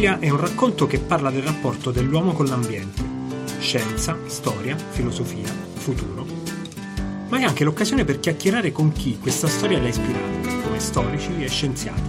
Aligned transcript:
Clorofilia 0.00 0.18
è 0.18 0.30
un 0.30 0.40
racconto 0.40 0.86
che 0.86 0.98
parla 0.98 1.30
del 1.30 1.42
rapporto 1.42 1.90
dell'uomo 1.90 2.32
con 2.32 2.46
l'ambiente, 2.46 3.02
scienza, 3.58 4.16
storia, 4.24 4.74
filosofia, 4.74 5.46
futuro, 5.74 6.24
ma 7.28 7.38
è 7.38 7.42
anche 7.42 7.64
l'occasione 7.64 8.06
per 8.06 8.18
chiacchierare 8.18 8.72
con 8.72 8.92
chi 8.92 9.18
questa 9.18 9.46
storia 9.46 9.78
l'ha 9.78 9.88
ispirata, 9.88 10.62
come 10.62 10.80
storici 10.80 11.42
e 11.42 11.48
scienziati. 11.48 12.00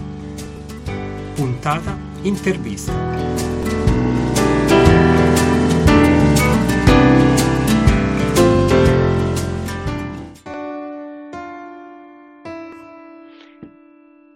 Puntata 1.34 1.98
intervista. 2.22 2.92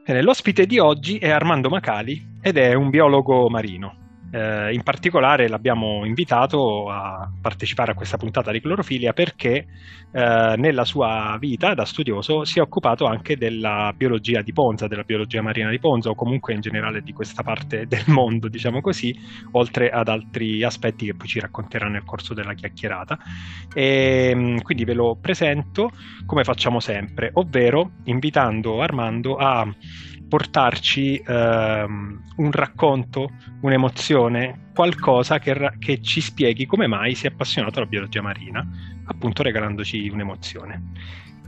Bene, 0.04 0.22
l'ospite 0.22 0.66
di 0.66 0.78
oggi 0.78 1.16
è 1.16 1.30
Armando 1.30 1.70
Macali 1.70 2.34
ed 2.46 2.58
è 2.58 2.74
un 2.74 2.90
biologo 2.90 3.48
marino. 3.48 4.04
Eh, 4.30 4.72
in 4.72 4.84
particolare 4.84 5.48
l'abbiamo 5.48 6.04
invitato 6.04 6.88
a 6.88 7.28
partecipare 7.40 7.90
a 7.90 7.94
questa 7.94 8.18
puntata 8.18 8.52
di 8.52 8.60
clorofilia 8.60 9.12
perché 9.12 9.66
eh, 10.12 10.54
nella 10.56 10.84
sua 10.84 11.36
vita 11.40 11.74
da 11.74 11.84
studioso 11.84 12.44
si 12.44 12.60
è 12.60 12.62
occupato 12.62 13.06
anche 13.06 13.36
della 13.36 13.92
biologia 13.96 14.42
di 14.42 14.52
Ponza, 14.52 14.86
della 14.86 15.02
biologia 15.02 15.42
marina 15.42 15.70
di 15.70 15.80
Ponza 15.80 16.10
o 16.10 16.14
comunque 16.14 16.54
in 16.54 16.60
generale 16.60 17.02
di 17.02 17.12
questa 17.12 17.42
parte 17.42 17.86
del 17.88 18.04
mondo, 18.06 18.46
diciamo 18.46 18.80
così, 18.80 19.12
oltre 19.52 19.90
ad 19.90 20.06
altri 20.06 20.62
aspetti 20.62 21.06
che 21.06 21.14
poi 21.14 21.26
ci 21.26 21.40
racconterà 21.40 21.88
nel 21.88 22.04
corso 22.04 22.32
della 22.32 22.54
chiacchierata. 22.54 23.18
E, 23.74 24.28
ehm, 24.30 24.62
quindi 24.62 24.84
ve 24.84 24.94
lo 24.94 25.18
presento 25.20 25.90
come 26.24 26.44
facciamo 26.44 26.78
sempre, 26.78 27.30
ovvero 27.32 27.90
invitando 28.04 28.80
Armando 28.82 29.34
a 29.34 29.68
portarci 30.28 31.22
ehm, 31.24 32.22
un 32.36 32.52
racconto, 32.52 33.30
un'emozione, 33.60 34.70
qualcosa 34.74 35.38
che, 35.38 35.72
che, 35.78 36.02
ci 36.02 36.20
spieghi 36.20 36.66
come 36.66 36.86
mai 36.86 37.14
si 37.14 37.26
è 37.26 37.30
appassionato 37.30 37.78
alla 37.78 37.88
biologia 37.88 38.22
marina, 38.22 38.66
appunto 39.04 39.42
regalandoci 39.42 40.08
un'emozione. 40.08 40.82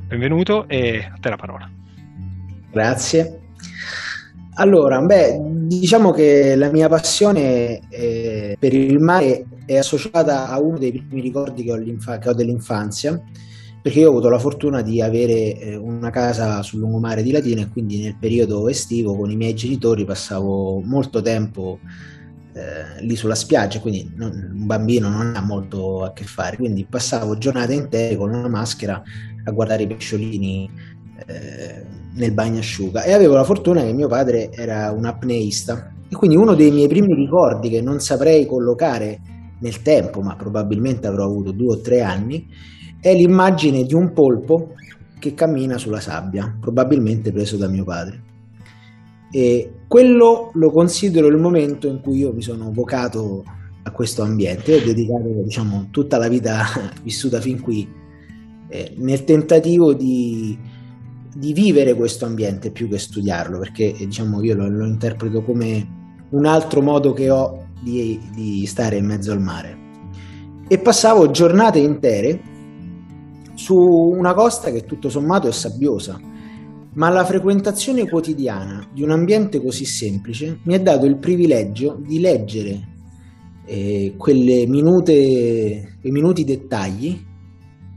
Benvenuto 0.06 0.68
e 0.68 1.10
a 1.12 1.18
te 1.20 1.28
la 1.28 1.36
parola. 1.36 1.70
Grazie. 2.70 3.40
Allora, 4.54 5.00
beh, 5.00 5.38
diciamo 5.40 6.10
che 6.10 6.56
la 6.56 6.70
mia 6.70 6.88
passione 6.88 7.80
eh, 7.90 8.56
per 8.58 8.74
il 8.74 8.98
mare 8.98 9.44
è 9.66 9.76
associata 9.76 10.48
a 10.48 10.58
uno 10.58 10.78
dei 10.78 10.90
primi 10.90 11.20
ricordi 11.20 11.62
che 11.62 11.72
ho, 11.72 12.18
che 12.18 12.28
ho 12.28 12.34
dell'infanzia, 12.34 13.22
perché 13.80 14.00
io 14.00 14.08
ho 14.08 14.10
avuto 14.10 14.28
la 14.28 14.38
fortuna 14.38 14.82
di 14.82 15.00
avere 15.00 15.58
eh, 15.58 15.76
una 15.76 16.10
casa 16.10 16.62
sul 16.62 16.80
lungomare 16.80 17.22
di 17.22 17.30
Latina 17.30 17.62
e 17.62 17.68
quindi 17.68 18.00
nel 18.00 18.16
periodo 18.18 18.68
estivo 18.68 19.16
con 19.16 19.30
i 19.30 19.36
miei 19.36 19.54
genitori 19.54 20.04
passavo 20.04 20.80
molto 20.80 21.22
tempo 21.22 21.78
eh, 22.58 23.04
lì 23.04 23.14
sulla 23.14 23.36
spiaggia, 23.36 23.78
quindi 23.80 24.10
non, 24.16 24.50
un 24.52 24.66
bambino 24.66 25.08
non 25.08 25.34
ha 25.34 25.40
molto 25.40 26.02
a 26.04 26.12
che 26.12 26.24
fare, 26.24 26.56
quindi 26.56 26.84
passavo 26.84 27.38
giornate 27.38 27.72
intere 27.72 28.16
con 28.16 28.34
una 28.34 28.48
maschera 28.48 29.00
a 29.44 29.50
guardare 29.52 29.84
i 29.84 29.86
pesciolini 29.86 30.68
eh, 31.26 31.84
nel 32.14 32.32
bagnasciuga. 32.32 33.04
E 33.04 33.12
avevo 33.12 33.34
la 33.34 33.44
fortuna 33.44 33.82
che 33.82 33.92
mio 33.92 34.08
padre 34.08 34.50
era 34.52 34.90
un 34.90 35.04
apneista. 35.04 35.94
E 36.08 36.16
quindi 36.16 36.36
uno 36.36 36.54
dei 36.54 36.70
miei 36.70 36.88
primi 36.88 37.14
ricordi 37.14 37.68
che 37.68 37.80
non 37.80 38.00
saprei 38.00 38.46
collocare 38.46 39.20
nel 39.60 39.82
tempo, 39.82 40.20
ma 40.20 40.34
probabilmente 40.34 41.06
avrò 41.06 41.24
avuto 41.24 41.52
due 41.52 41.74
o 41.74 41.80
tre 41.80 42.00
anni, 42.00 42.48
è 43.00 43.14
l'immagine 43.14 43.84
di 43.84 43.94
un 43.94 44.12
polpo 44.12 44.74
che 45.18 45.34
cammina 45.34 45.78
sulla 45.78 46.00
sabbia, 46.00 46.56
probabilmente 46.60 47.32
preso 47.32 47.56
da 47.56 47.68
mio 47.68 47.84
padre. 47.84 48.22
E 49.30 49.72
quello 49.86 50.50
lo 50.54 50.70
considero 50.70 51.26
il 51.26 51.36
momento 51.36 51.86
in 51.86 52.00
cui 52.00 52.18
io 52.18 52.32
mi 52.32 52.42
sono 52.42 52.70
vocato 52.72 53.44
a 53.82 53.90
questo 53.90 54.22
ambiente. 54.22 54.76
Ho 54.76 54.84
dedicato 54.84 55.28
diciamo, 55.42 55.88
tutta 55.90 56.18
la 56.18 56.28
vita 56.28 56.64
vissuta 57.02 57.40
fin 57.40 57.60
qui 57.60 57.88
eh, 58.68 58.94
nel 58.96 59.24
tentativo 59.24 59.92
di, 59.92 60.56
di, 61.34 61.52
vivere 61.52 61.94
questo 61.94 62.26
ambiente 62.26 62.70
più 62.70 62.88
che 62.88 62.98
studiarlo, 62.98 63.58
perché 63.58 63.94
diciamo, 63.96 64.42
io 64.42 64.54
lo, 64.54 64.68
lo, 64.68 64.86
interpreto 64.86 65.42
come 65.42 65.96
un 66.30 66.44
altro 66.46 66.82
modo 66.82 67.12
che 67.12 67.30
ho 67.30 67.66
di, 67.80 68.20
di 68.34 68.66
stare 68.66 68.96
in 68.96 69.06
mezzo 69.06 69.32
al 69.32 69.40
mare. 69.40 69.76
E 70.68 70.78
passavo 70.78 71.30
giornate 71.30 71.78
intere 71.78 72.56
su 73.68 73.76
una 73.76 74.32
costa 74.32 74.70
che 74.70 74.86
tutto 74.86 75.10
sommato 75.10 75.46
è 75.46 75.52
sabbiosa, 75.52 76.18
ma 76.94 77.10
la 77.10 77.22
frequentazione 77.26 78.08
quotidiana 78.08 78.88
di 78.90 79.02
un 79.02 79.10
ambiente 79.10 79.60
così 79.60 79.84
semplice 79.84 80.60
mi 80.62 80.72
ha 80.72 80.80
dato 80.80 81.04
il 81.04 81.18
privilegio 81.18 82.00
di 82.02 82.18
leggere 82.18 82.88
eh, 83.66 84.14
quelle 84.16 84.66
minute, 84.66 85.98
quei 86.00 86.12
minuti 86.12 86.44
dettagli 86.44 87.22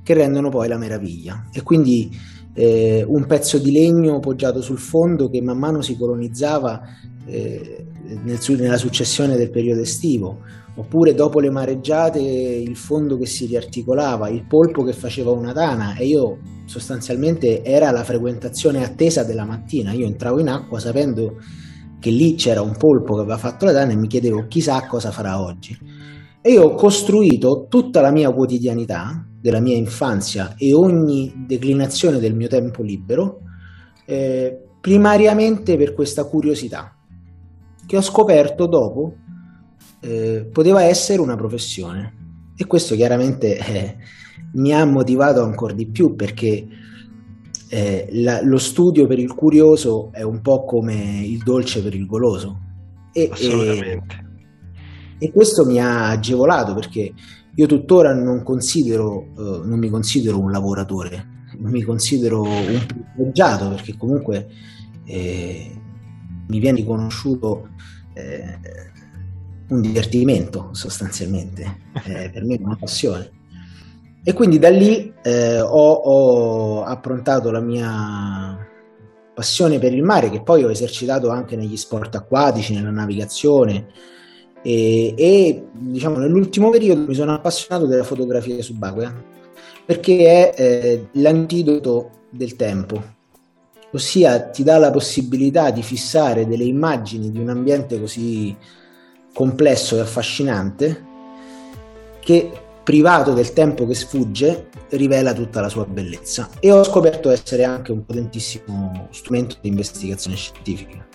che 0.04 0.14
rendono 0.14 0.50
poi 0.50 0.68
la 0.68 0.78
meraviglia. 0.78 1.48
E 1.54 1.64
quindi 1.64 2.12
eh, 2.54 3.04
un 3.08 3.26
pezzo 3.26 3.58
di 3.58 3.72
legno 3.72 4.20
poggiato 4.20 4.62
sul 4.62 4.78
fondo 4.78 5.30
che 5.30 5.42
man 5.42 5.58
mano 5.58 5.82
si 5.82 5.98
colonizzava 5.98 6.82
eh, 7.26 7.86
nel, 8.24 8.40
nella 8.58 8.78
successione 8.78 9.36
del 9.38 9.50
periodo 9.50 9.82
estivo, 9.82 10.40
oppure 10.76 11.14
dopo 11.14 11.40
le 11.40 11.50
mareggiate 11.50 12.20
il 12.20 12.76
fondo 12.76 13.18
che 13.18 13.26
si 13.26 13.46
riarticolava, 13.46 14.30
il 14.30 14.46
polpo 14.46 14.84
che 14.84 14.94
faceva 14.94 15.32
una 15.32 15.54
tana. 15.54 15.96
E 15.96 16.08
io 16.08 16.40
sostanzialmente 16.66 17.64
era 17.64 17.92
la 17.92 18.04
frequentazione 18.04 18.84
attesa 18.84 19.24
della 19.24 19.46
mattina, 19.46 19.92
io 19.92 20.06
entravo 20.06 20.40
in 20.40 20.50
acqua 20.50 20.80
sapendo 20.80 21.38
che 22.00 22.10
lì 22.10 22.34
c'era 22.36 22.62
un 22.62 22.76
polpo 22.78 23.14
che 23.14 23.22
aveva 23.22 23.38
fatto 23.38 23.66
la 23.66 23.74
tana 23.74 23.92
e 23.92 23.96
mi 23.96 24.08
chiedevo 24.08 24.48
chissà 24.48 24.86
cosa 24.88 25.12
farà 25.12 25.42
oggi. 25.42 25.78
E 26.42 26.52
io 26.52 26.64
ho 26.64 26.74
costruito 26.74 27.68
tutta 27.70 28.02
la 28.02 28.10
mia 28.10 28.32
quotidianità, 28.32 29.24
della 29.42 29.60
mia 29.60 29.76
infanzia 29.76 30.56
e 30.58 30.74
ogni 30.74 31.46
declinazione 31.48 32.20
del 32.20 32.36
mio 32.36 32.48
tempo 32.48 32.84
libero, 32.84 33.42
eh, 34.06 34.58
primariamente 34.80 35.76
per 35.78 35.94
questa 35.94 36.26
curiosità, 36.26 36.96
che 37.86 37.98
ho 37.98 38.02
scoperto 38.02 38.68
dopo 38.68 39.16
eh, 40.02 40.48
poteva 40.52 40.84
essere 40.84 41.22
una 41.22 41.36
professione 41.36 42.20
e 42.56 42.66
questo 42.66 42.96
chiaramente 42.96 43.58
eh, 43.58 43.98
mi 44.54 44.74
ha 44.74 44.86
motivato 44.86 45.44
ancora 45.44 45.74
di 45.74 45.88
più 45.88 46.16
perché 46.16 46.68
eh, 47.70 48.08
la, 48.12 48.42
lo 48.44 48.58
studio 48.58 49.08
per 49.08 49.18
il 49.18 49.34
curioso 49.34 50.10
è 50.12 50.22
un 50.22 50.42
po' 50.42 50.66
come 50.66 51.22
il 51.24 51.40
dolce 51.40 51.82
per 51.82 51.96
il 51.96 52.06
goloso 52.06 52.60
e, 53.14 53.30
Assolutamente. 53.32 54.30
E, 55.18 55.26
e 55.26 55.32
questo 55.32 55.66
mi 55.66 55.80
ha 55.80 56.10
agevolato 56.10 56.74
perché 56.74 57.14
io 57.56 57.66
tuttora 57.68 58.14
non, 58.14 58.44
considero, 58.44 59.28
uh, 59.36 59.64
non 59.66 59.78
mi 59.78 59.90
considero 59.90 60.40
un 60.40 60.52
lavoratore, 60.52 61.46
mi 61.58 61.82
considero 61.82 62.42
un 62.42 62.86
privilegiato 62.86 63.70
perché 63.70 63.98
comunque 63.98 64.48
eh, 65.06 65.72
mi 66.48 66.60
viene 66.60 66.78
riconosciuto 66.78 67.70
eh, 68.14 68.58
un 69.70 69.82
divertimento 69.82 70.70
sostanzialmente, 70.72 71.80
eh, 72.06 72.30
per 72.30 72.44
me 72.44 72.56
è 72.56 72.62
una 72.62 72.78
passione. 72.78 73.40
E 74.24 74.34
quindi 74.34 74.60
da 74.60 74.70
lì 74.70 75.12
eh, 75.24 75.60
ho, 75.60 75.92
ho, 75.92 76.84
approntato 76.84 77.50
la 77.50 77.60
mia 77.60 78.58
passione 79.34 79.80
per 79.80 79.94
il 79.94 80.04
mare, 80.04 80.30
che 80.30 80.44
poi 80.44 80.64
ho 80.64 80.70
esercitato 80.70 81.30
anche 81.30 81.56
negli 81.56 81.78
sport 81.78 82.16
acquatici, 82.16 82.76
nella 82.76 82.92
navigazione. 82.92 83.88
E, 84.64 85.14
e 85.18 85.68
diciamo 85.72 86.18
nell'ultimo 86.18 86.70
periodo 86.70 87.08
mi 87.08 87.16
sono 87.16 87.34
appassionato 87.34 87.88
della 87.88 88.04
fotografia 88.04 88.62
subacquea 88.62 89.30
perché 89.86 90.54
è 90.54 90.54
eh, 90.56 91.08
l'antidoto 91.14 92.20
del 92.30 92.56
tempo, 92.56 93.04
ossia 93.92 94.40
ti 94.42 94.64
dà 94.64 94.78
la 94.78 94.92
possibilità 94.92 95.70
di 95.72 95.84
fissare 95.84 96.48
delle 96.48 96.64
immagini 96.64 97.32
di 97.32 97.40
un 97.40 97.50
ambiente 97.50 98.00
così 98.00 98.56
complesso 99.34 99.98
e 99.98 100.00
affascinante 100.00 101.06
che 102.22 102.52
privato 102.84 103.34
del 103.34 103.54
tempo 103.54 103.86
che 103.86 103.94
sfugge 103.94 104.70
rivela 104.92 105.34
tutta 105.34 105.62
la 105.62 105.70
sua 105.70 105.86
bellezza. 105.86 106.50
E 106.60 106.72
ho 106.72 106.84
scoperto 106.84 107.30
essere 107.30 107.64
anche 107.64 107.92
un 107.92 108.06
potentissimo 108.06 109.08
strumento 109.12 109.58
di 109.62 109.70
investigazione 109.70 110.36
scientifica 110.36 111.06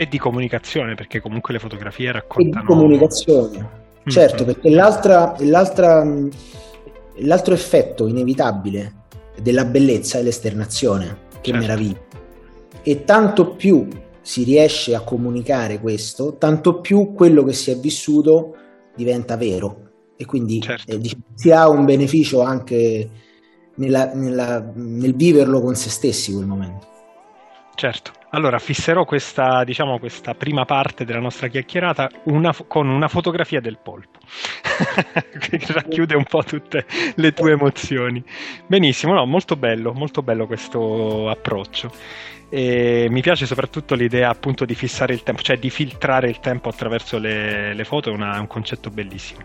e 0.00 0.08
di 0.08 0.16
comunicazione 0.16 0.94
perché 0.94 1.20
comunque 1.20 1.52
le 1.52 1.58
fotografie 1.58 2.10
raccontano 2.10 2.64
e 2.64 2.66
di 2.66 2.66
comunicazione 2.66 3.58
mm-hmm. 3.58 4.06
certo 4.06 4.46
perché 4.46 4.70
l'altra, 4.70 5.34
l'altra, 5.40 6.02
l'altro 7.16 7.52
effetto 7.52 8.06
inevitabile 8.06 8.94
della 9.42 9.66
bellezza 9.66 10.18
è 10.18 10.22
l'esternazione 10.22 11.28
che 11.42 11.50
certo. 11.50 11.58
meraviglia 11.58 12.00
e 12.82 13.04
tanto 13.04 13.54
più 13.56 13.86
si 14.22 14.42
riesce 14.42 14.94
a 14.94 15.00
comunicare 15.00 15.80
questo, 15.80 16.38
tanto 16.38 16.80
più 16.80 17.12
quello 17.12 17.42
che 17.42 17.52
si 17.52 17.70
è 17.70 17.76
vissuto 17.76 18.56
diventa 18.96 19.36
vero 19.36 19.88
e 20.16 20.24
quindi 20.24 20.62
certo. 20.62 20.92
eh, 20.92 20.98
diciamo, 20.98 21.24
si 21.34 21.50
ha 21.50 21.68
un 21.68 21.84
beneficio 21.84 22.40
anche 22.40 23.10
nella, 23.74 24.14
nella, 24.14 24.72
nel 24.76 25.14
viverlo 25.14 25.60
con 25.60 25.74
se 25.74 25.90
stessi 25.90 26.32
quel 26.32 26.46
momento. 26.46 26.86
Certo, 27.74 28.12
Allora, 28.32 28.60
fisserò 28.60 29.04
questa, 29.04 29.64
diciamo, 29.64 29.98
questa 29.98 30.34
prima 30.34 30.64
parte 30.64 31.04
della 31.04 31.18
nostra 31.18 31.48
chiacchierata 31.48 32.08
una, 32.24 32.54
con 32.68 32.88
una 32.88 33.08
fotografia 33.08 33.60
del 33.60 33.78
polpo, 33.82 34.20
che 35.38 35.60
racchiude 35.66 36.14
un 36.14 36.24
po' 36.24 36.44
tutte 36.44 36.86
le 37.16 37.32
tue 37.32 37.52
emozioni. 37.52 38.22
Benissimo, 38.66 39.14
no, 39.14 39.26
molto 39.26 39.56
bello, 39.56 39.92
molto 39.92 40.22
bello 40.22 40.46
questo 40.46 41.28
approccio. 41.28 41.92
E 42.52 43.08
mi 43.10 43.20
piace 43.20 43.46
soprattutto 43.46 43.94
l'idea 43.96 44.28
appunto 44.28 44.64
di 44.64 44.74
fissare 44.74 45.12
il 45.12 45.24
tempo, 45.24 45.42
cioè 45.42 45.56
di 45.58 45.70
filtrare 45.70 46.28
il 46.28 46.38
tempo 46.38 46.68
attraverso 46.68 47.18
le, 47.18 47.74
le 47.74 47.84
foto, 47.84 48.10
è, 48.10 48.12
un 48.12 48.46
concetto 48.48 48.90
bellissimo. 48.90 49.40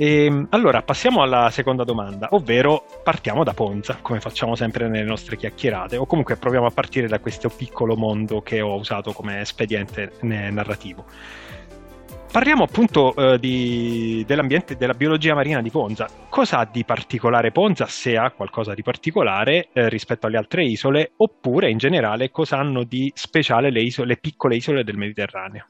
E, 0.00 0.26
ehm, 0.26 0.46
allora, 0.50 0.82
passiamo 0.82 1.22
alla 1.22 1.50
seconda 1.50 1.82
domanda, 1.82 2.28
ovvero 2.30 2.84
partiamo 3.02 3.42
da 3.42 3.52
Ponza, 3.52 3.98
come 4.00 4.20
facciamo 4.20 4.54
sempre 4.54 4.88
nelle 4.88 5.04
nostre 5.04 5.36
chiacchierate, 5.36 5.96
o 5.96 6.06
comunque 6.06 6.36
proviamo 6.36 6.66
a 6.66 6.70
partire 6.70 7.08
da 7.08 7.18
questo 7.18 7.48
piccolo 7.48 7.96
mondo 7.96 8.40
che 8.40 8.60
ho 8.60 8.76
usato 8.76 9.12
come 9.12 9.40
espediente 9.40 10.12
narrativo. 10.20 11.04
Parliamo 12.30 12.62
appunto 12.62 13.14
eh, 13.16 13.38
di, 13.38 14.22
dell'ambiente, 14.26 14.76
della 14.76 14.92
biologia 14.92 15.34
marina 15.34 15.62
di 15.62 15.70
Ponza. 15.70 16.08
Cosa 16.28 16.58
ha 16.58 16.68
di 16.70 16.84
particolare 16.84 17.50
Ponza, 17.50 17.86
se 17.86 18.16
ha 18.16 18.30
qualcosa 18.30 18.74
di 18.74 18.82
particolare 18.82 19.68
eh, 19.72 19.88
rispetto 19.88 20.26
alle 20.26 20.36
altre 20.36 20.64
isole, 20.64 21.12
oppure 21.16 21.70
in 21.70 21.78
generale 21.78 22.30
cosa 22.30 22.58
hanno 22.58 22.84
di 22.84 23.10
speciale 23.16 23.70
le, 23.70 23.80
isole, 23.80 24.08
le 24.08 24.16
piccole 24.18 24.56
isole 24.56 24.84
del 24.84 24.96
Mediterraneo? 24.96 25.66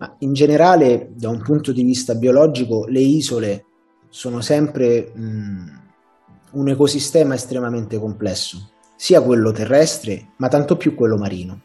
Ma 0.00 0.16
in 0.20 0.32
generale, 0.32 1.10
da 1.14 1.28
un 1.28 1.42
punto 1.42 1.72
di 1.72 1.82
vista 1.82 2.14
biologico, 2.14 2.86
le 2.86 3.00
isole 3.00 3.64
sono 4.08 4.40
sempre 4.40 5.12
mh, 5.14 5.80
un 6.52 6.68
ecosistema 6.68 7.34
estremamente 7.34 7.98
complesso, 7.98 8.70
sia 8.96 9.20
quello 9.20 9.52
terrestre, 9.52 10.30
ma 10.38 10.48
tanto 10.48 10.78
più 10.78 10.94
quello 10.94 11.18
marino. 11.18 11.60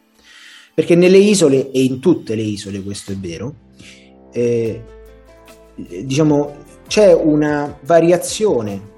Perché 0.74 0.94
nelle 0.94 1.16
isole, 1.16 1.70
e 1.70 1.82
in 1.82 1.98
tutte 1.98 2.34
le 2.34 2.42
isole 2.42 2.82
questo 2.82 3.12
è 3.12 3.16
vero, 3.16 3.54
eh, 4.32 4.82
diciamo, 5.74 6.56
c'è 6.86 7.14
una 7.14 7.78
variazione 7.86 8.94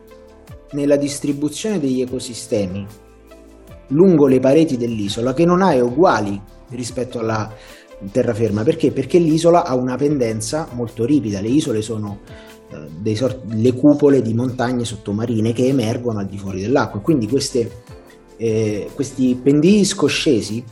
nella 0.73 0.97
distribuzione 0.97 1.79
degli 1.79 2.01
ecosistemi 2.01 2.87
lungo 3.89 4.27
le 4.27 4.41
pareti 4.41 4.77
dell'isola 4.77 5.33
che 5.33 5.45
non 5.45 5.63
ha 5.63 5.73
uguali 5.77 6.39
rispetto 6.71 7.21
alla 7.21 7.51
terraferma. 8.11 8.63
Perché? 8.63 8.93
Perché 8.93 9.19
l'isola 9.19 9.65
ha 9.65 9.75
una 9.75 9.97
pendenza 9.97 10.69
molto 10.73 11.05
ripida. 11.05 11.41
Le 11.41 11.49
isole 11.49 11.83
sono 11.83 12.21
eh, 13.03 13.17
sort- 13.17 13.45
le 13.53 13.73
cupole 13.73 14.23
di 14.23 14.35
montagne 14.35 14.85
sottomarine 14.85 15.53
che 15.53 15.67
emergono 15.67 16.21
al 16.21 16.27
di 16.27 16.39
fuori 16.39 16.61
dell'acqua. 16.61 17.01
Quindi 17.01 17.29
queste, 17.29 17.71
eh, 18.37 18.89
questi 18.95 19.39
pendii 19.43 19.85
scoscesi 19.85 20.65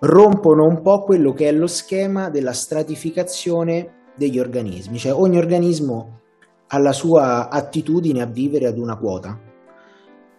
rompono 0.00 0.66
un 0.66 0.82
po' 0.82 1.02
quello 1.02 1.32
che 1.32 1.48
è 1.48 1.52
lo 1.52 1.66
schema 1.66 2.28
della 2.28 2.52
stratificazione 2.52 4.12
degli 4.16 4.38
organismi. 4.38 4.98
Cioè 4.98 5.12
ogni 5.12 5.38
organismo 5.38 6.20
ha 6.68 6.78
la 6.78 6.92
sua 6.92 7.48
attitudine 7.48 8.22
a 8.22 8.26
vivere 8.26 8.66
ad 8.66 8.78
una 8.78 8.96
quota. 8.96 9.40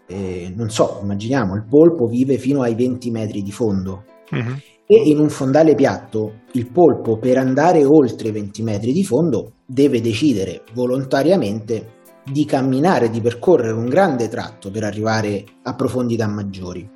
Eh, 0.08 0.54
non 0.56 0.70
so, 0.70 1.00
immaginiamo, 1.02 1.56
il 1.56 1.66
polpo 1.68 2.06
vive 2.06 2.38
fino 2.38 2.62
ai 2.62 2.76
20 2.76 3.10
metri 3.10 3.42
di 3.42 3.52
fondo. 3.52 4.04
Mm-hmm 4.34 4.54
e 4.88 5.02
in 5.10 5.20
un 5.20 5.30
fondale 5.30 5.74
piatto 5.74 6.42
il 6.52 6.70
polpo 6.70 7.18
per 7.18 7.38
andare 7.38 7.84
oltre 7.84 8.32
20 8.32 8.62
metri 8.62 8.92
di 8.94 9.04
fondo 9.04 9.54
deve 9.66 10.00
decidere 10.00 10.62
volontariamente 10.74 11.94
di 12.24 12.46
camminare, 12.46 13.10
di 13.10 13.22
percorrere 13.22 13.74
un 13.74 13.88
grande 13.88 14.28
tratto 14.28 14.72
per 14.72 14.84
arrivare 14.84 15.44
a 15.64 15.74
profondità 15.76 16.28
maggiori. 16.28 16.88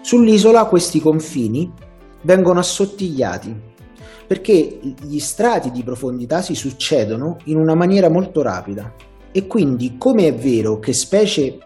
Sull'isola 0.00 0.64
questi 0.66 1.00
confini 1.00 1.70
vengono 2.22 2.60
assottigliati 2.60 3.66
perché 4.26 4.80
gli 5.00 5.18
strati 5.18 5.70
di 5.70 5.82
profondità 5.82 6.42
si 6.42 6.54
succedono 6.54 7.38
in 7.44 7.56
una 7.56 7.74
maniera 7.74 8.10
molto 8.10 8.42
rapida 8.42 8.94
e 9.32 9.46
quindi 9.46 9.96
come 9.96 10.26
è 10.26 10.34
vero 10.34 10.78
che 10.78 10.92
specie 10.92 11.58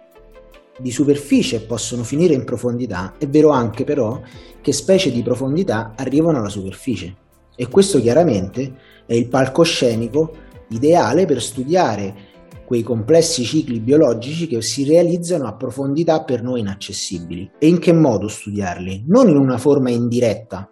di 0.83 0.91
superficie 0.91 1.63
possono 1.63 2.03
finire 2.03 2.35
in 2.35 2.45
profondità, 2.45 3.15
è 3.17 3.29
vero 3.29 3.51
anche 3.51 3.85
però 3.85 4.21
che 4.61 4.73
specie 4.73 5.11
di 5.11 5.23
profondità 5.23 5.95
arrivano 5.97 6.39
alla 6.39 6.49
superficie 6.49 7.17
e 7.55 7.69
questo 7.69 8.01
chiaramente 8.01 8.75
è 9.07 9.15
il 9.15 9.29
palcoscenico 9.29 10.35
ideale 10.69 11.27
per 11.27 11.41
studiare 11.41 12.31
quei 12.65 12.83
complessi 12.83 13.45
cicli 13.45 13.81
biologici 13.81 14.47
che 14.47 14.63
si 14.63 14.85
realizzano 14.85 15.47
a 15.47 15.55
profondità 15.55 16.23
per 16.25 16.43
noi 16.43 16.61
inaccessibili. 16.61 17.51
E 17.59 17.67
in 17.67 17.79
che 17.79 17.93
modo 17.93 18.29
studiarli? 18.29 19.05
Non 19.07 19.29
in 19.29 19.37
una 19.37 19.59
forma 19.59 19.91
indiretta, 19.91 20.71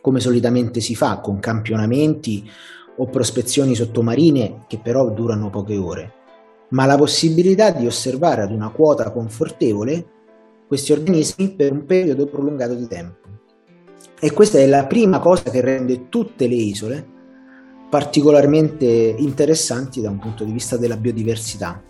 come 0.00 0.18
solitamente 0.18 0.80
si 0.80 0.96
fa 0.96 1.20
con 1.20 1.38
campionamenti 1.38 2.50
o 2.96 3.06
prospezioni 3.06 3.74
sottomarine 3.74 4.64
che 4.66 4.78
però 4.78 5.10
durano 5.10 5.48
poche 5.50 5.76
ore, 5.76 6.12
ma 6.70 6.86
la 6.86 6.96
possibilità 6.96 7.70
di 7.70 7.86
osservare 7.86 8.42
ad 8.42 8.50
una 8.50 8.70
quota 8.70 9.10
confortevole 9.10 10.06
questi 10.66 10.92
organismi 10.92 11.50
per 11.50 11.72
un 11.72 11.84
periodo 11.84 12.26
prolungato 12.26 12.74
di 12.74 12.86
tempo. 12.86 13.28
E 14.18 14.32
questa 14.32 14.58
è 14.58 14.66
la 14.66 14.86
prima 14.86 15.18
cosa 15.20 15.50
che 15.50 15.60
rende 15.60 16.08
tutte 16.08 16.48
le 16.48 16.54
isole 16.54 17.14
particolarmente 17.88 18.86
interessanti 18.86 20.00
da 20.00 20.10
un 20.10 20.18
punto 20.18 20.44
di 20.44 20.52
vista 20.52 20.76
della 20.76 20.96
biodiversità. 20.96 21.80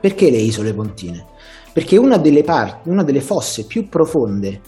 Perché 0.00 0.30
le 0.30 0.38
isole 0.38 0.74
pontine? 0.74 1.24
Perché 1.72 1.96
una 1.96 2.16
delle, 2.16 2.42
parti, 2.42 2.88
una 2.88 3.02
delle 3.02 3.20
fosse 3.20 3.64
più 3.64 3.88
profonde 3.88 4.60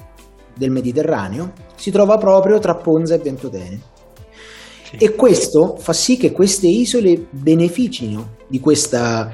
del 0.57 0.71
Mediterraneo 0.71 1.53
si 1.75 1.91
trova 1.91 2.19
proprio 2.19 2.59
tra 2.59 2.75
Ponza 2.75 3.15
e 3.15 3.19
Ventotene. 3.19 3.81
E 4.97 5.15
questo 5.15 5.77
fa 5.77 5.93
sì 5.93 6.17
che 6.17 6.33
queste 6.33 6.67
isole 6.67 7.27
beneficino 7.31 8.37
di 8.49 8.61
questa 8.61 9.33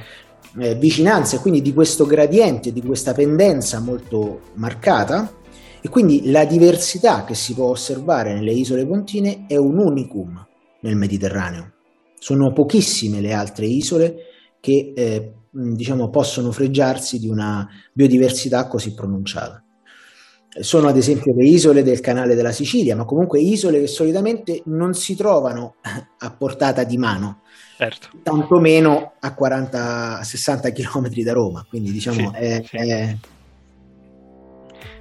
eh, 0.58 0.74
vicinanza 0.76 1.38
quindi 1.38 1.62
di 1.62 1.72
questo 1.72 2.06
gradiente, 2.06 2.72
di 2.72 2.82
questa 2.82 3.12
pendenza 3.12 3.80
molto 3.80 4.40
marcata 4.54 5.32
e 5.80 5.88
quindi 5.88 6.30
la 6.30 6.44
diversità 6.44 7.24
che 7.24 7.34
si 7.34 7.54
può 7.54 7.66
osservare 7.66 8.32
nelle 8.34 8.52
isole 8.52 8.86
pontine 8.86 9.44
è 9.46 9.56
un 9.56 9.78
unicum 9.78 10.46
nel 10.80 10.96
Mediterraneo. 10.96 11.72
Sono 12.18 12.52
pochissime 12.52 13.20
le 13.20 13.32
altre 13.32 13.66
isole 13.66 14.16
che 14.60 14.92
eh, 14.96 15.34
diciamo, 15.50 16.08
possono 16.08 16.52
fregiarsi 16.52 17.18
di 17.18 17.28
una 17.28 17.68
biodiversità 17.92 18.66
così 18.66 18.94
pronunciata. 18.94 19.63
Sono 20.60 20.88
ad 20.88 20.96
esempio 20.96 21.34
le 21.34 21.46
isole 21.46 21.82
del 21.82 22.00
canale 22.00 22.34
della 22.34 22.52
Sicilia, 22.52 22.94
ma 22.94 23.04
comunque 23.04 23.40
isole 23.40 23.80
che 23.80 23.87
solitamente 23.87 24.62
non 24.66 24.94
si 24.94 25.16
trovano 25.16 25.76
a 26.18 26.30
portata 26.30 26.84
di 26.84 26.96
mano, 26.96 27.40
certo. 27.76 28.11
tantomeno 28.23 29.14
a 29.18 29.34
40-60 29.38 30.73
km 30.73 31.23
da 31.23 31.32
Roma. 31.32 31.66
Quindi 31.68 31.90
diciamo 31.90 32.30
sì, 32.30 32.37
è, 32.37 32.62
sì. 32.64 32.76
è 32.76 33.16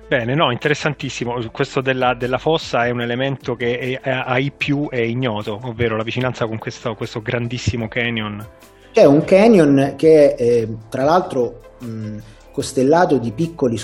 Bene, 0.08 0.36
no, 0.36 0.52
interessantissimo. 0.52 1.42
Questo 1.52 1.82
della, 1.82 2.14
della, 2.14 2.38
fossa 2.38 2.86
è 2.86 2.92
un 2.92 3.02
elemento 3.02 3.56
che 3.56 4.00
è, 4.00 4.10
ai 4.10 4.52
più 4.52 4.88
è 4.90 5.00
ignoto, 5.00 5.60
ovvero 5.64 5.96
la 5.96 6.04
vicinanza 6.04 6.46
con 6.46 6.60
questo, 6.60 6.94
questo 6.94 7.22
grandissimo 7.22 7.88
canyon. 7.88 8.46
C'è 8.92 9.06
un 9.06 9.24
canyon 9.24 9.94
che 9.98 10.36
eh, 10.38 10.68
tra 10.90 11.04
l'altro 11.04 11.78
mh, 11.80 12.18
costellato 12.54 13.18
di 13.18 13.32
piccoli 13.32 13.82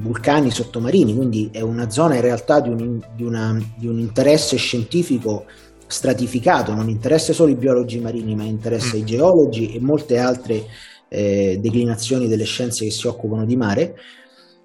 vulcani 0.00 0.50
sottomarini, 0.50 1.14
quindi 1.14 1.50
è 1.52 1.60
una 1.60 1.90
zona 1.90 2.14
in 2.14 2.22
realtà 2.22 2.58
di 2.60 2.70
un, 2.70 2.98
di, 3.14 3.22
una, 3.22 3.56
di 3.76 3.86
un 3.86 3.98
interesse 3.98 4.56
scientifico 4.56 5.44
stratificato, 5.86 6.72
non 6.72 6.88
interessa 6.88 7.34
solo 7.34 7.50
i 7.50 7.54
biologi 7.54 8.00
marini, 8.00 8.34
ma 8.34 8.44
interessa 8.44 8.96
mm. 8.96 8.98
i 8.98 9.04
geologi 9.04 9.74
e 9.74 9.80
molte 9.80 10.18
altre 10.18 10.64
eh, 11.08 11.58
declinazioni 11.60 12.28
delle 12.28 12.44
scienze 12.44 12.86
che 12.86 12.90
si 12.90 13.06
occupano 13.06 13.44
di 13.44 13.56
mare. 13.56 13.94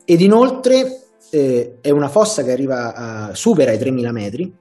Ed 0.05 0.22
inoltre 0.22 1.01
eh, 1.29 1.79
è 1.81 1.89
una 1.89 2.07
fossa 2.07 2.43
che 2.43 2.53
arriva 2.53 2.96
a, 2.96 3.36
supera 3.36 3.74
i 3.74 3.77
3000 3.77 4.12
metri 4.13 4.55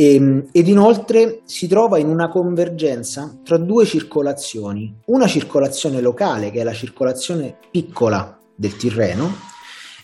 e, 0.00 0.14
ehm, 0.14 0.48
ed 0.52 0.68
inoltre 0.68 1.40
si 1.44 1.66
trova 1.66 1.98
in 1.98 2.08
una 2.08 2.28
convergenza 2.28 3.36
tra 3.42 3.56
due 3.56 3.84
circolazioni, 3.84 4.94
una 5.06 5.26
circolazione 5.26 6.00
locale 6.00 6.52
che 6.52 6.60
è 6.60 6.62
la 6.62 6.72
circolazione 6.72 7.56
piccola 7.68 8.38
del 8.54 8.76
Tirreno 8.76 9.34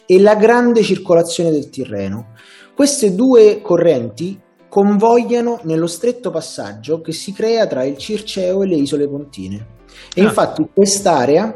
e 0.05 0.19
la 0.19 0.35
grande 0.35 0.83
circolazione 0.83 1.53
del 1.53 1.71
Tirreno. 1.71 2.33
Queste 2.75 3.15
due 3.15 3.61
correnti 3.63 4.41
convogliano 4.69 5.61
nello 5.63 5.87
stretto 5.87 6.33
passaggio 6.33 7.01
che 7.01 7.13
si 7.13 7.33
crea 7.33 7.69
tra 7.69 7.85
il 7.85 7.97
Circeo 7.97 8.65
e 8.65 8.67
le 8.67 8.75
isole 8.75 9.09
Pontine. 9.09 9.67
E 10.13 10.21
ah. 10.21 10.25
infatti 10.25 10.67
quest'area 10.75 11.55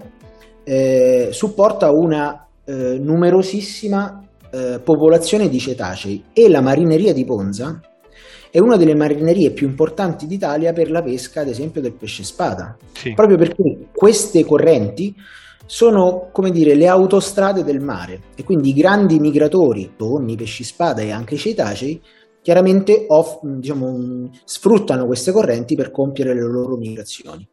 eh, 0.62 1.30
supporta 1.32 1.90
una 1.90 2.46
eh, 2.64 2.98
numerosissima 3.00 4.22
eh, 4.50 4.78
popolazione 4.78 5.48
di 5.48 5.58
cetacei 5.58 6.26
e 6.32 6.48
la 6.48 6.60
marineria 6.60 7.12
di 7.12 7.24
Ponza 7.24 7.80
è 8.50 8.58
una 8.58 8.76
delle 8.76 8.94
marinerie 8.94 9.50
più 9.50 9.66
importanti 9.66 10.26
d'Italia 10.26 10.72
per 10.72 10.90
la 10.90 11.02
pesca, 11.02 11.40
ad 11.42 11.48
esempio, 11.48 11.80
del 11.80 11.92
pesce 11.92 12.24
spada. 12.24 12.76
Sì. 12.92 13.14
Proprio 13.14 13.36
perché 13.36 13.88
queste 13.92 14.44
correnti 14.44 15.14
sono 15.66 16.30
come 16.32 16.50
dire 16.50 16.74
le 16.74 16.88
autostrade 16.88 17.62
del 17.62 17.80
mare 17.80 18.22
e 18.34 18.42
quindi 18.42 18.70
i 18.70 18.74
grandi 18.74 19.18
migratori, 19.18 19.92
tonni, 19.96 20.34
pesci 20.34 20.64
spada 20.64 21.02
e 21.02 21.10
anche 21.10 21.34
i 21.34 21.38
cetacei, 21.38 22.00
chiaramente 22.40 23.04
off, 23.08 23.40
diciamo, 23.42 24.30
sfruttano 24.44 25.04
queste 25.04 25.30
correnti 25.30 25.76
per 25.76 25.90
compiere 25.90 26.32
le 26.32 26.40
loro 26.40 26.76
migrazioni. 26.76 27.46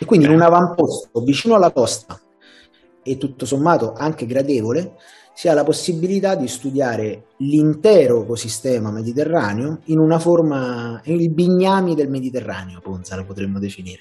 E 0.00 0.04
quindi 0.04 0.26
in 0.26 0.32
un 0.32 0.42
avamposto 0.42 1.20
vicino 1.20 1.54
alla 1.54 1.72
costa 1.72 2.20
e 3.02 3.16
tutto 3.16 3.46
sommato 3.46 3.94
anche 3.96 4.26
gradevole, 4.26 4.96
si 5.38 5.46
ha 5.46 5.54
la 5.54 5.62
possibilità 5.62 6.34
di 6.34 6.48
studiare 6.48 7.26
l'intero 7.36 8.24
ecosistema 8.24 8.90
mediterraneo 8.90 9.82
in 9.84 10.00
una 10.00 10.18
forma, 10.18 11.00
il 11.04 11.30
bignami 11.30 11.94
del 11.94 12.08
Mediterraneo, 12.08 12.80
Ponza 12.80 13.14
lo 13.14 13.22
potremmo 13.22 13.60
definire. 13.60 14.00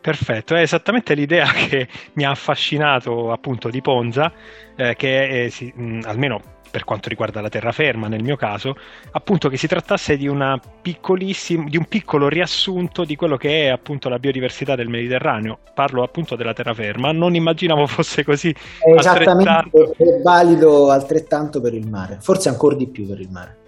Perfetto, 0.00 0.54
è 0.54 0.60
esattamente 0.60 1.14
l'idea 1.14 1.46
che 1.50 1.88
mi 2.12 2.24
ha 2.24 2.30
affascinato 2.30 3.32
appunto 3.32 3.70
di 3.70 3.80
Ponza, 3.80 4.32
eh, 4.76 4.94
che 4.94 5.48
sì, 5.50 5.72
mh, 5.74 6.02
almeno 6.04 6.40
per 6.72 6.84
quanto 6.84 7.10
riguarda 7.10 7.42
la 7.42 7.50
terraferma 7.50 8.08
nel 8.08 8.22
mio 8.22 8.36
caso, 8.36 8.74
appunto 9.12 9.50
che 9.50 9.58
si 9.58 9.66
trattasse 9.68 10.16
di, 10.16 10.26
di, 10.26 11.76
un 11.76 11.84
piccolo 11.86 12.28
riassunto 12.28 13.04
di 13.04 13.14
quello 13.14 13.36
che 13.36 13.66
è 13.66 13.68
appunto 13.68 14.08
la 14.08 14.18
biodiversità 14.18 14.74
del 14.74 14.88
Mediterraneo. 14.88 15.58
Parlo 15.74 16.02
appunto 16.02 16.34
della 16.34 16.54
terraferma, 16.54 17.12
non 17.12 17.34
immaginavo 17.34 17.86
fosse 17.86 18.24
così. 18.24 18.50
È 18.50 18.94
esattamente 18.94 19.70
è 19.98 20.22
valido 20.22 20.90
altrettanto 20.90 21.60
per 21.60 21.74
il 21.74 21.86
mare, 21.86 22.16
forse 22.20 22.48
ancora 22.48 22.74
di 22.74 22.88
più 22.88 23.06
per 23.06 23.20
il 23.20 23.28
mare. 23.30 23.61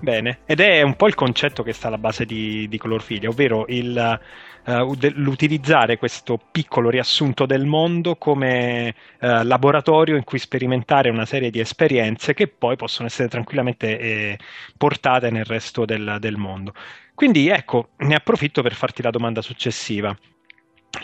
Bene, 0.00 0.40
ed 0.46 0.60
è 0.60 0.82
un 0.82 0.94
po' 0.94 1.08
il 1.08 1.16
concetto 1.16 1.64
che 1.64 1.72
sta 1.72 1.88
alla 1.88 1.98
base 1.98 2.24
di, 2.24 2.68
di 2.68 2.78
Colorfilia, 2.78 3.28
ovvero 3.28 3.64
il 3.68 4.20
uh, 4.64 4.96
l'utilizzare 5.14 5.98
questo 5.98 6.38
piccolo 6.50 6.90
riassunto 6.90 7.46
del 7.46 7.64
mondo 7.64 8.16
come 8.16 8.94
uh, 9.20 9.42
laboratorio 9.42 10.16
in 10.16 10.24
cui 10.24 10.38
sperimentare 10.38 11.10
una 11.10 11.26
serie 11.26 11.50
di 11.50 11.58
esperienze 11.58 12.34
che 12.34 12.46
poi 12.46 12.76
possono 12.76 13.08
essere 13.08 13.28
tranquillamente 13.28 13.98
eh, 13.98 14.38
portate 14.76 15.30
nel 15.30 15.44
resto 15.44 15.84
del, 15.84 16.18
del 16.20 16.36
mondo. 16.36 16.74
Quindi 17.14 17.48
ecco, 17.48 17.88
ne 17.96 18.14
approfitto 18.14 18.62
per 18.62 18.74
farti 18.74 19.02
la 19.02 19.10
domanda 19.10 19.42
successiva. 19.42 20.16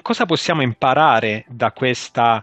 Cosa 0.02 0.24
possiamo 0.24 0.62
imparare 0.62 1.44
da 1.48 1.72
questa 1.72 2.42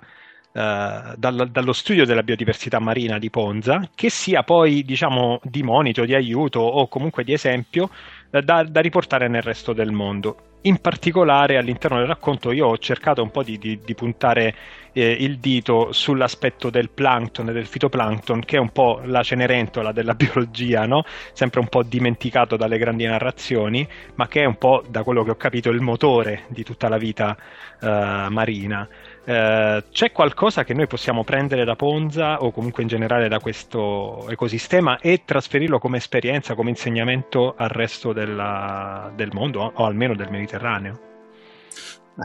Uh, 0.53 1.15
dal, 1.15 1.47
dallo 1.49 1.71
studio 1.71 2.05
della 2.05 2.23
biodiversità 2.23 2.77
marina 2.79 3.17
di 3.17 3.29
Ponza, 3.29 3.89
che 3.95 4.09
sia 4.09 4.43
poi 4.43 4.83
diciamo 4.83 5.39
di 5.43 5.63
monito, 5.63 6.03
di 6.03 6.13
aiuto 6.13 6.59
o 6.59 6.89
comunque 6.89 7.23
di 7.23 7.31
esempio 7.31 7.89
uh, 8.29 8.41
da, 8.41 8.63
da, 8.63 8.81
riportare 8.81 9.29
nel 9.29 9.43
resto 9.43 9.71
del 9.71 9.93
mondo. 9.93 10.35
In 10.63 10.79
particolare 10.79 11.57
all'interno 11.57 11.97
del 11.97 12.05
racconto 12.05 12.51
io 12.51 12.67
ho 12.67 12.77
cercato 12.77 13.23
un 13.23 13.31
po' 13.31 13.43
di, 13.43 13.57
di, 13.57 13.79
di 13.83 13.95
puntare 13.95 14.53
eh, 14.93 15.09
il 15.09 15.37
dito 15.39 15.91
sull'aspetto 15.91 16.69
del 16.69 16.89
plankton 16.89 17.49
e 17.49 17.53
del 17.53 17.65
fitoplankton, 17.65 18.41
che 18.41 18.57
è 18.57 18.59
un 18.59 18.69
po' 18.69 19.01
la 19.05 19.23
cenerentola 19.23 19.91
della 19.91 20.13
biologia, 20.15 20.85
no? 20.85 21.03
sempre 21.33 21.61
un 21.61 21.67
po' 21.67 21.83
dimenticato 21.83 22.57
dalle 22.57 22.77
grandi 22.77 23.05
narrazioni, 23.05 23.87
ma 24.15 24.27
che 24.27 24.41
è 24.41 24.45
un 24.45 24.57
po', 24.57 24.83
da 24.87 25.03
quello 25.03 25.23
che 25.23 25.31
ho 25.31 25.35
capito, 25.35 25.69
il 25.69 25.81
motore 25.81 26.43
di 26.49 26.63
tutta 26.63 26.89
la 26.89 26.97
vita 26.97 27.35
eh, 27.81 28.27
marina. 28.29 28.87
Eh, 29.23 29.83
c'è 29.91 30.11
qualcosa 30.11 30.63
che 30.63 30.73
noi 30.73 30.87
possiamo 30.87 31.23
prendere 31.23 31.63
da 31.63 31.75
Ponza 31.75 32.39
o 32.39 32.51
comunque 32.51 32.81
in 32.81 32.89
generale 32.89 33.27
da 33.27 33.39
questo 33.39 34.27
ecosistema 34.29 34.99
e 34.99 35.21
trasferirlo 35.25 35.77
come 35.77 35.97
esperienza, 35.97 36.55
come 36.55 36.71
insegnamento 36.71 37.53
al 37.55 37.69
resto 37.69 38.13
della, 38.13 39.11
del 39.15 39.29
mondo 39.31 39.71
o 39.75 39.85
almeno 39.85 40.15
del 40.15 40.29
Mediterraneo? 40.31 40.99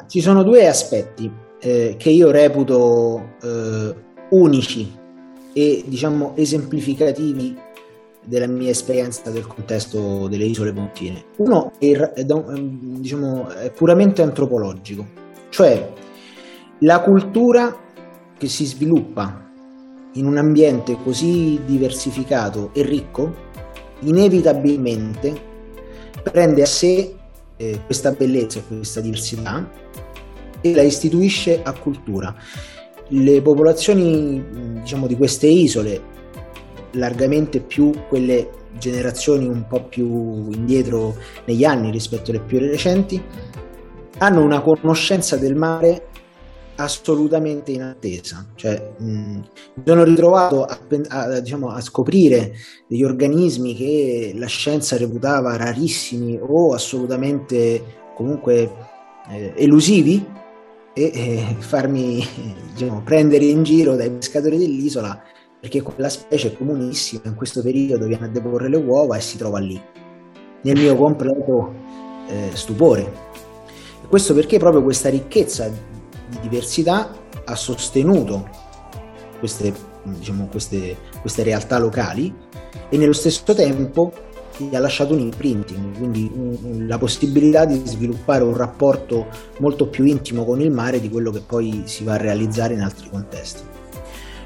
Ci 0.08 0.20
sono 0.20 0.42
due 0.42 0.66
aspetti 0.66 1.30
eh, 1.60 1.96
che 1.98 2.10
io 2.10 2.30
reputo 2.30 3.34
eh, 3.42 3.94
unici 4.30 5.04
e 5.52 5.84
diciamo 5.86 6.34
esemplificativi 6.36 7.56
della 8.24 8.46
mia 8.46 8.70
esperienza 8.70 9.30
del 9.30 9.46
contesto 9.46 10.28
delle 10.28 10.44
isole 10.44 10.72
pontine. 10.72 11.24
Uno 11.36 11.72
è, 11.78 11.92
diciamo, 12.24 13.48
è 13.50 13.70
puramente 13.70 14.22
antropologico, 14.22 15.06
cioè 15.50 15.92
la 16.80 17.00
cultura 17.00 17.74
che 18.36 18.48
si 18.48 18.66
sviluppa 18.66 19.44
in 20.12 20.26
un 20.26 20.36
ambiente 20.36 20.96
così 21.02 21.60
diversificato 21.64 22.70
e 22.74 22.82
ricco, 22.82 23.34
inevitabilmente 24.00 25.54
prende 26.22 26.62
a 26.62 26.66
sé 26.66 27.14
eh, 27.56 27.80
questa 27.84 28.12
bellezza 28.12 28.58
e 28.58 28.62
questa 28.66 29.00
diversità 29.00 29.70
e 30.60 30.74
la 30.74 30.82
istituisce 30.82 31.62
a 31.62 31.72
cultura. 31.72 32.34
Le 33.08 33.40
popolazioni 33.40 34.44
diciamo, 34.80 35.06
di 35.06 35.16
queste 35.16 35.46
isole, 35.46 36.14
largamente 36.92 37.60
più 37.60 37.92
quelle 38.08 38.50
generazioni 38.78 39.46
un 39.46 39.66
po' 39.66 39.84
più 39.84 40.50
indietro 40.50 41.16
negli 41.46 41.64
anni 41.64 41.90
rispetto 41.90 42.30
alle 42.30 42.40
più 42.40 42.58
recenti, 42.58 43.22
hanno 44.18 44.42
una 44.42 44.60
conoscenza 44.60 45.36
del 45.36 45.54
mare 45.54 46.08
assolutamente 46.76 47.72
in 47.72 47.82
attesa. 47.82 48.46
Cioè, 48.54 48.94
mh, 48.98 49.06
mi 49.06 49.82
sono 49.84 50.04
ritrovato 50.04 50.64
a, 50.64 50.78
a, 51.08 51.40
diciamo, 51.40 51.70
a, 51.70 51.80
scoprire 51.80 52.52
degli 52.88 53.02
organismi 53.02 53.74
che 53.74 54.32
la 54.34 54.46
scienza 54.46 54.96
reputava 54.96 55.56
rarissimi 55.56 56.38
o 56.40 56.74
assolutamente 56.74 58.04
comunque 58.14 58.70
eh, 59.28 59.52
elusivi 59.56 60.24
e 60.92 61.02
eh, 61.12 61.56
farmi 61.58 62.24
diciamo, 62.72 63.02
prendere 63.02 63.44
in 63.44 63.62
giro 63.62 63.96
dai 63.96 64.10
pescatori 64.10 64.56
dell'isola 64.56 65.22
perché 65.60 65.82
quella 65.82 66.08
specie 66.08 66.48
è 66.48 66.56
comunissima 66.56 67.22
in 67.24 67.34
questo 67.34 67.60
periodo 67.60 68.06
viene 68.06 68.26
a 68.26 68.28
deporre 68.28 68.68
le 68.68 68.76
uova 68.76 69.16
e 69.16 69.20
si 69.20 69.36
trova 69.36 69.58
lì 69.58 69.78
nel 70.62 70.78
mio 70.78 70.96
completo 70.96 71.74
eh, 72.28 72.50
stupore 72.54 73.24
questo 74.08 74.32
perché 74.32 74.58
proprio 74.58 74.82
questa 74.82 75.10
ricchezza 75.10 75.70
di 76.28 76.38
diversità 76.40 77.14
ha 77.44 77.54
sostenuto 77.54 78.48
queste, 79.38 79.72
diciamo, 80.04 80.46
queste, 80.46 80.96
queste 81.20 81.42
realtà 81.42 81.78
locali 81.78 82.34
e 82.88 82.96
nello 82.96 83.12
stesso 83.12 83.54
tempo 83.54 84.12
gli 84.56 84.74
ha 84.74 84.78
lasciato 84.78 85.12
un 85.12 85.20
imprinting, 85.20 85.98
quindi 85.98 86.30
un, 86.34 86.86
la 86.86 86.98
possibilità 86.98 87.64
di 87.64 87.82
sviluppare 87.84 88.42
un 88.42 88.56
rapporto 88.56 89.26
molto 89.58 89.88
più 89.88 90.04
intimo 90.04 90.44
con 90.44 90.60
il 90.60 90.70
mare 90.70 91.00
di 91.00 91.10
quello 91.10 91.30
che 91.30 91.40
poi 91.40 91.82
si 91.84 92.04
va 92.04 92.14
a 92.14 92.18
realizzare 92.18 92.74
in 92.74 92.80
altri 92.80 93.08
contesti. 93.10 93.62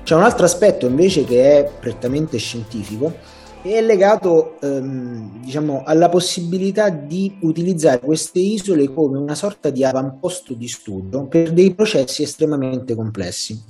C'è 0.03 0.15
un 0.15 0.23
altro 0.23 0.45
aspetto 0.45 0.87
invece 0.87 1.25
che 1.25 1.59
è 1.59 1.71
prettamente 1.79 2.39
scientifico 2.39 3.15
è 3.63 3.81
legato 3.83 4.59
ehm, 4.61 5.43
diciamo, 5.43 5.83
alla 5.85 6.09
possibilità 6.09 6.89
di 6.89 7.37
utilizzare 7.43 8.01
queste 8.01 8.39
isole 8.39 8.93
come 8.93 9.19
una 9.19 9.35
sorta 9.35 9.71
di 9.71 9.85
avamposto 9.85 10.55
di 10.55 10.67
studio 10.67 11.27
per 11.27 11.53
dei 11.53 11.75
processi 11.75 12.23
estremamente 12.23 12.95
complessi. 12.95 13.63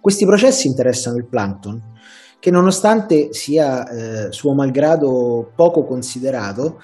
Questi 0.00 0.24
processi 0.24 0.68
interessano 0.68 1.16
il 1.16 1.26
plankton, 1.26 1.96
che 2.38 2.50
nonostante 2.50 3.32
sia 3.32 3.88
eh, 3.88 4.32
suo 4.32 4.54
malgrado 4.54 5.50
poco 5.54 5.84
considerato, 5.84 6.80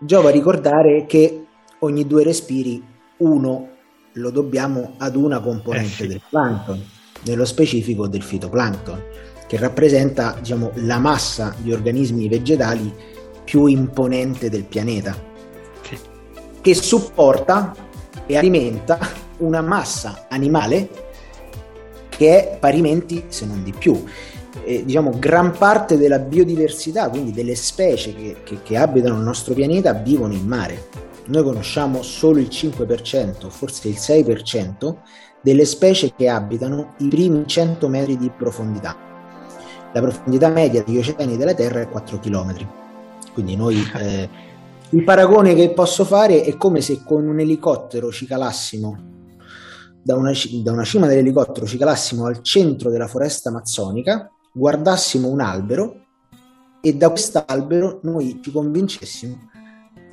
giova 0.00 0.30
ricordare 0.30 1.06
che 1.06 1.46
ogni 1.80 2.06
due 2.06 2.24
respiri 2.24 2.82
uno 3.18 3.68
lo 4.12 4.30
dobbiamo 4.30 4.94
ad 4.98 5.16
una 5.16 5.40
componente 5.40 5.86
eh 5.86 6.06
sì. 6.06 6.06
del 6.08 6.20
plankton, 6.28 6.84
nello 7.24 7.44
specifico 7.44 8.06
del 8.06 8.22
fitoplankton 8.22 9.02
che 9.48 9.56
rappresenta 9.56 10.36
diciamo, 10.38 10.72
la 10.74 10.98
massa 10.98 11.54
di 11.56 11.72
organismi 11.72 12.28
vegetali 12.28 12.92
più 13.44 13.64
imponente 13.64 14.50
del 14.50 14.64
pianeta, 14.64 15.16
sì. 15.80 15.98
che 16.60 16.74
supporta 16.74 17.74
e 18.26 18.36
alimenta 18.36 18.98
una 19.38 19.62
massa 19.62 20.26
animale 20.28 21.06
che 22.10 22.52
è 22.52 22.58
parimenti, 22.58 23.24
se 23.28 23.46
non 23.46 23.62
di 23.62 23.72
più. 23.72 24.04
E, 24.64 24.84
diciamo, 24.84 25.12
gran 25.18 25.56
parte 25.56 25.96
della 25.96 26.18
biodiversità, 26.18 27.08
quindi 27.08 27.32
delle 27.32 27.54
specie 27.54 28.14
che, 28.14 28.36
che, 28.44 28.58
che 28.62 28.76
abitano 28.76 29.16
il 29.16 29.22
nostro 29.22 29.54
pianeta, 29.54 29.94
vivono 29.94 30.34
in 30.34 30.46
mare. 30.46 30.88
Noi 31.26 31.42
conosciamo 31.42 32.02
solo 32.02 32.38
il 32.38 32.48
5%, 32.50 33.48
forse 33.48 33.88
il 33.88 33.96
6% 33.98 34.96
delle 35.42 35.64
specie 35.64 36.12
che 36.14 36.28
abitano 36.28 36.94
i 36.98 37.08
primi 37.08 37.46
100 37.46 37.88
metri 37.88 38.16
di 38.16 38.30
profondità 38.30 39.08
la 39.92 40.00
profondità 40.00 40.48
media 40.48 40.82
degli 40.82 40.98
oceani 40.98 41.36
della 41.36 41.54
Terra 41.54 41.80
è 41.80 41.88
4 41.88 42.18
km. 42.18 42.54
Quindi 43.32 43.56
noi 43.56 43.82
eh, 43.96 44.28
il 44.90 45.04
paragone 45.04 45.54
che 45.54 45.72
posso 45.72 46.04
fare 46.04 46.42
è 46.42 46.56
come 46.56 46.80
se 46.80 47.02
con 47.04 47.26
un 47.26 47.40
elicottero 47.40 48.10
ci 48.10 48.26
calassimo 48.26 49.16
da 50.02 50.16
una, 50.16 50.32
da 50.62 50.72
una 50.72 50.84
cima 50.84 51.06
dell'elicottero 51.06 51.66
ci 51.66 51.76
calassimo 51.76 52.24
al 52.24 52.42
centro 52.42 52.90
della 52.90 53.08
foresta 53.08 53.50
amazzonica, 53.50 54.30
guardassimo 54.52 55.28
un 55.28 55.40
albero 55.40 56.04
e 56.80 56.94
da 56.94 57.10
quest'albero 57.10 58.00
noi 58.04 58.40
ci 58.42 58.50
convincessimo 58.50 59.50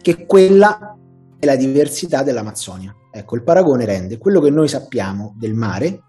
che 0.02 0.26
quella 0.26 0.98
è 1.40 1.46
la 1.46 1.56
diversità 1.56 2.24
dell'Amazzonia. 2.24 2.94
Ecco, 3.16 3.36
il 3.36 3.44
paragone 3.44 3.86
rende 3.86 4.18
quello 4.18 4.42
che 4.42 4.50
noi 4.50 4.68
sappiamo 4.68 5.34
del 5.38 5.54
mare 5.54 6.02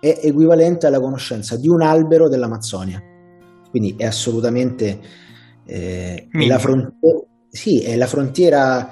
è 0.00 0.20
equivalente 0.22 0.86
alla 0.86 0.98
conoscenza 0.98 1.56
di 1.56 1.68
un 1.68 1.82
albero 1.82 2.28
dell'Amazzonia. 2.28 3.00
Quindi 3.70 3.94
è 3.96 4.06
assolutamente 4.06 4.98
eh, 5.64 6.28
la 6.46 6.58
frontiera, 6.58 7.24
sì, 7.48 7.82
è 7.82 7.96
la 7.96 8.06
frontiera 8.06 8.88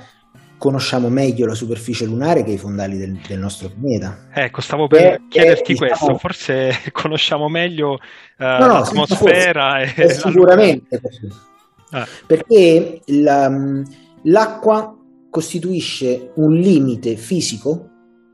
conosciamo 0.57 1.09
meglio 1.09 1.47
la 1.47 1.55
superficie 1.55 2.05
lunare 2.05 2.45
che 2.45 2.53
i 2.53 2.59
fondali 2.59 2.99
del, 2.99 3.19
del 3.27 3.39
nostro 3.39 3.71
pianeta. 3.71 4.29
Ecco, 4.33 4.61
stavo 4.61 4.87
per 4.87 5.01
è, 5.01 5.21
chiederti 5.27 5.73
è, 5.73 5.77
questo, 5.77 5.99
diciamo... 6.05 6.19
forse 6.19 6.73
conosciamo 6.93 7.49
meglio 7.49 7.93
uh, 7.93 8.45
no, 8.45 8.59
no, 8.59 8.67
l'atmosfera. 8.75 9.85
Forse, 9.87 10.03
e 10.03 10.09
sicuramente 10.11 11.01
così. 11.01 11.29
Ah. 11.93 12.07
Perché 12.27 13.01
la, 13.07 13.51
l'acqua 14.25 14.95
costituisce 15.31 16.33
un 16.37 16.53
limite 16.55 17.17
fisico 17.17 17.89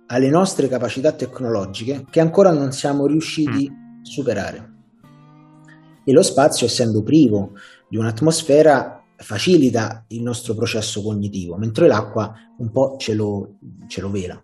alle 0.07 0.31
nostre 0.31 0.69
capacità 0.69 1.13
tecnologiche 1.13 2.07
che 2.11 2.21
ancora 2.21 2.51
non 2.51 2.73
siamo 2.73 3.07
riusciti 3.07 3.71
mm. 3.71 3.75
a 3.75 4.05
superare. 4.05 4.75
E 6.05 6.13
lo 6.13 6.23
spazio, 6.23 6.67
essendo 6.67 7.03
privo 7.03 7.53
di 7.89 7.97
un'atmosfera, 7.97 9.03
facilita 9.17 10.05
il 10.09 10.23
nostro 10.23 10.55
processo 10.55 11.03
cognitivo, 11.03 11.57
mentre 11.57 11.89
l'acqua 11.89 12.33
un 12.59 12.71
po' 12.71 12.97
ce 12.97 13.15
lo, 13.15 13.57
ce 13.89 14.01
lo 14.01 14.11
vela. 14.11 14.41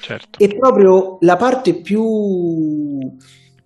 Certo. 0.00 0.38
E 0.38 0.56
proprio 0.56 1.18
la 1.20 1.36
parte 1.36 1.80
più 1.80 2.98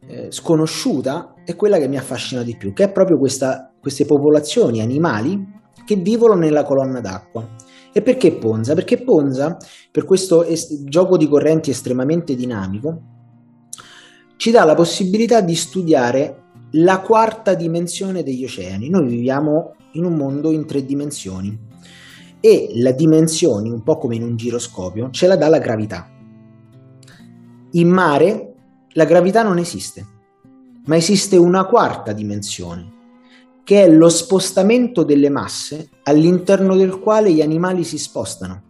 eh, 0.08 0.30
sconosciuta 0.30 1.34
è 1.44 1.54
quella 1.54 1.78
che 1.78 1.88
mi 1.88 1.98
affascina 1.98 2.42
di 2.42 2.56
più, 2.56 2.72
che 2.72 2.84
è 2.84 2.92
proprio 2.92 3.18
questa, 3.18 3.72
queste 3.80 4.06
popolazioni 4.06 4.80
animali 4.80 5.54
che 5.86 5.96
vivono 5.96 6.34
nella 6.34 6.64
colonna 6.64 7.00
d'acqua. 7.00 7.48
E 7.92 8.02
perché 8.02 8.32
Ponza? 8.32 8.74
Perché 8.74 9.02
Ponza, 9.02 9.56
per 9.90 10.04
questo 10.04 10.44
es- 10.44 10.82
gioco 10.84 11.16
di 11.16 11.26
correnti 11.26 11.70
estremamente 11.70 12.34
dinamico, 12.34 13.00
ci 14.36 14.50
dà 14.50 14.64
la 14.64 14.74
possibilità 14.74 15.40
di 15.40 15.54
studiare 15.54 16.42
la 16.72 17.00
quarta 17.00 17.54
dimensione 17.54 18.22
degli 18.22 18.44
oceani. 18.44 18.90
Noi 18.90 19.06
viviamo 19.06 19.76
in 19.92 20.04
un 20.04 20.14
mondo 20.14 20.52
in 20.52 20.66
tre 20.66 20.84
dimensioni 20.84 21.58
e 22.40 22.72
la 22.74 22.92
dimensione, 22.92 23.70
un 23.70 23.82
po' 23.82 23.96
come 23.96 24.16
in 24.16 24.22
un 24.22 24.36
giroscopio, 24.36 25.08
ce 25.10 25.26
la 25.26 25.36
dà 25.36 25.48
la 25.48 25.58
gravità. 25.58 26.10
In 27.72 27.88
mare 27.88 28.54
la 28.90 29.04
gravità 29.04 29.42
non 29.42 29.58
esiste, 29.58 30.06
ma 30.84 30.96
esiste 30.96 31.36
una 31.36 31.64
quarta 31.64 32.12
dimensione, 32.12 32.92
che 33.66 33.82
è 33.82 33.90
lo 33.90 34.08
spostamento 34.08 35.02
delle 35.02 35.28
masse 35.28 35.88
all'interno 36.04 36.76
del 36.76 37.00
quale 37.00 37.32
gli 37.32 37.42
animali 37.42 37.82
si 37.82 37.98
spostano, 37.98 38.62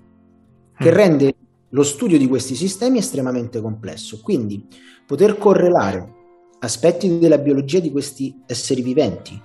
che 0.75 0.91
mm. 0.91 0.95
rende 0.95 1.35
lo 1.69 1.83
studio 1.83 2.17
di 2.17 2.27
questi 2.27 2.55
sistemi 2.55 2.97
estremamente 2.97 3.61
complesso. 3.61 4.21
Quindi 4.23 4.67
poter 5.05 5.37
correlare 5.37 6.15
aspetti 6.61 7.19
della 7.19 7.37
biologia 7.37 7.79
di 7.79 7.93
questi 7.93 8.41
esseri 8.47 8.81
viventi 8.81 9.39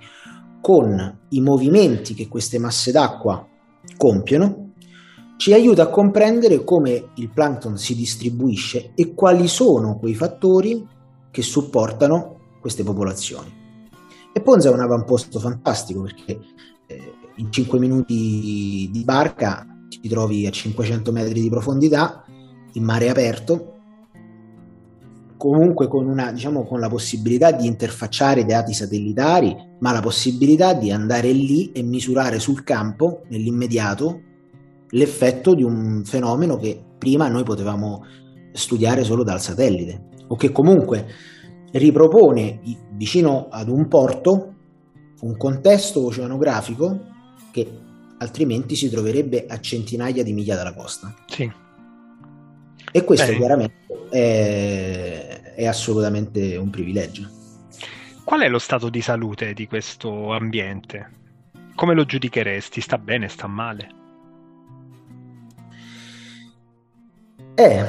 con 0.62 1.18
i 1.28 1.40
movimenti 1.42 2.14
che 2.14 2.28
queste 2.28 2.58
masse 2.58 2.90
d'acqua 2.90 3.46
compiono 3.98 4.72
ci 5.36 5.52
aiuta 5.52 5.82
a 5.82 5.90
comprendere 5.90 6.64
come 6.64 7.10
il 7.16 7.28
plankton 7.28 7.76
si 7.76 7.94
distribuisce 7.94 8.92
e 8.94 9.12
quali 9.12 9.48
sono 9.48 9.98
quei 9.98 10.14
fattori 10.14 10.82
che 11.30 11.42
supportano 11.42 12.56
queste 12.58 12.82
popolazioni. 12.82 13.60
E 14.32 14.40
Ponza 14.40 14.70
è 14.70 14.72
un 14.72 14.80
avamposto 14.80 15.38
fantastico 15.38 16.02
perché 16.02 16.40
eh, 16.86 17.12
in 17.36 17.52
5 17.52 17.78
minuti 17.78 18.88
di 18.90 19.02
barca 19.04 19.66
ti 19.88 20.08
trovi 20.08 20.46
a 20.46 20.50
500 20.50 21.12
metri 21.12 21.40
di 21.40 21.50
profondità, 21.50 22.24
in 22.72 22.82
mare 22.84 23.10
aperto, 23.10 23.72
comunque 25.36 25.88
con, 25.88 26.06
una, 26.06 26.30
diciamo, 26.32 26.64
con 26.64 26.78
la 26.80 26.88
possibilità 26.88 27.50
di 27.50 27.66
interfacciare 27.66 28.44
dati 28.44 28.72
satellitari, 28.72 29.54
ma 29.80 29.92
la 29.92 30.00
possibilità 30.00 30.72
di 30.72 30.92
andare 30.92 31.32
lì 31.32 31.72
e 31.72 31.82
misurare 31.82 32.38
sul 32.38 32.62
campo, 32.62 33.22
nell'immediato, 33.28 34.20
l'effetto 34.90 35.54
di 35.54 35.62
un 35.64 36.02
fenomeno 36.04 36.56
che 36.56 36.80
prima 36.96 37.28
noi 37.28 37.42
potevamo 37.42 38.04
studiare 38.52 39.02
solo 39.02 39.24
dal 39.24 39.40
satellite, 39.40 40.10
o 40.28 40.36
che 40.36 40.52
comunque 40.52 41.06
ripropone 41.72 42.60
vicino 42.92 43.48
ad 43.50 43.68
un 43.68 43.88
porto 43.88 44.54
un 45.22 45.36
contesto 45.36 46.04
oceanografico 46.04 47.10
che 47.52 47.70
altrimenti 48.18 48.74
si 48.74 48.90
troverebbe 48.90 49.46
a 49.46 49.60
centinaia 49.60 50.22
di 50.22 50.32
miglia 50.32 50.56
dalla 50.56 50.74
costa. 50.74 51.14
Sì. 51.26 51.50
E 52.90 53.04
questo 53.04 53.30
Beh. 53.30 53.36
chiaramente 53.36 54.08
è, 54.10 55.54
è 55.54 55.66
assolutamente 55.66 56.56
un 56.56 56.70
privilegio. 56.70 57.28
Qual 58.24 58.40
è 58.40 58.48
lo 58.48 58.58
stato 58.58 58.88
di 58.88 59.00
salute 59.00 59.52
di 59.54 59.66
questo 59.66 60.32
ambiente? 60.32 61.10
Come 61.74 61.94
lo 61.94 62.04
giudicheresti? 62.04 62.80
Sta 62.80 62.98
bene, 62.98 63.28
sta 63.28 63.46
male? 63.46 64.00
Eh, 67.54 67.84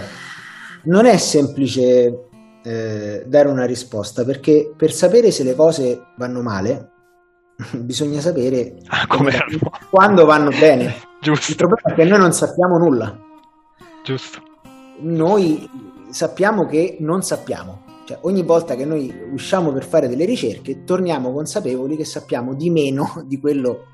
non 0.84 1.06
è 1.06 1.18
semplice 1.18 2.30
eh, 2.64 3.24
dare 3.28 3.48
una 3.50 3.66
risposta 3.66 4.24
perché 4.24 4.74
per 4.76 4.92
sapere 4.92 5.32
se 5.32 5.44
le 5.44 5.56
cose 5.56 6.00
vanno 6.18 6.42
male 6.42 6.92
bisogna 7.80 8.20
sapere 8.20 8.78
ah, 8.88 9.08
quando 9.90 10.26
vanno 10.26 10.50
bene. 10.50 10.96
Giusto. 11.22 11.52
Il 11.52 11.58
problema 11.58 11.92
è 11.92 11.94
che 11.94 12.04
noi 12.04 12.20
non 12.20 12.34
sappiamo 12.34 12.78
nulla. 12.78 13.18
Giusto. 14.04 14.42
Noi 15.00 15.70
sappiamo 16.10 16.66
che 16.66 16.98
non 17.00 17.22
sappiamo. 17.22 17.84
Cioè, 18.06 18.20
ogni 18.24 18.44
volta 18.44 18.76
che 18.76 18.84
noi 18.84 19.14
usciamo 19.32 19.72
per 19.72 19.86
fare 19.86 20.10
delle 20.10 20.26
ricerche, 20.26 20.84
torniamo 20.84 21.32
consapevoli 21.32 21.96
che 21.96 22.04
sappiamo 22.04 22.54
di 22.54 22.70
meno 22.70 23.24
di 23.26 23.40
quello 23.40 23.86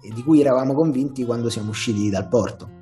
di 0.00 0.22
cui 0.22 0.40
eravamo 0.40 0.74
convinti 0.74 1.24
quando 1.24 1.48
siamo 1.48 1.70
usciti 1.70 2.10
dal 2.10 2.28
porto. 2.28 2.77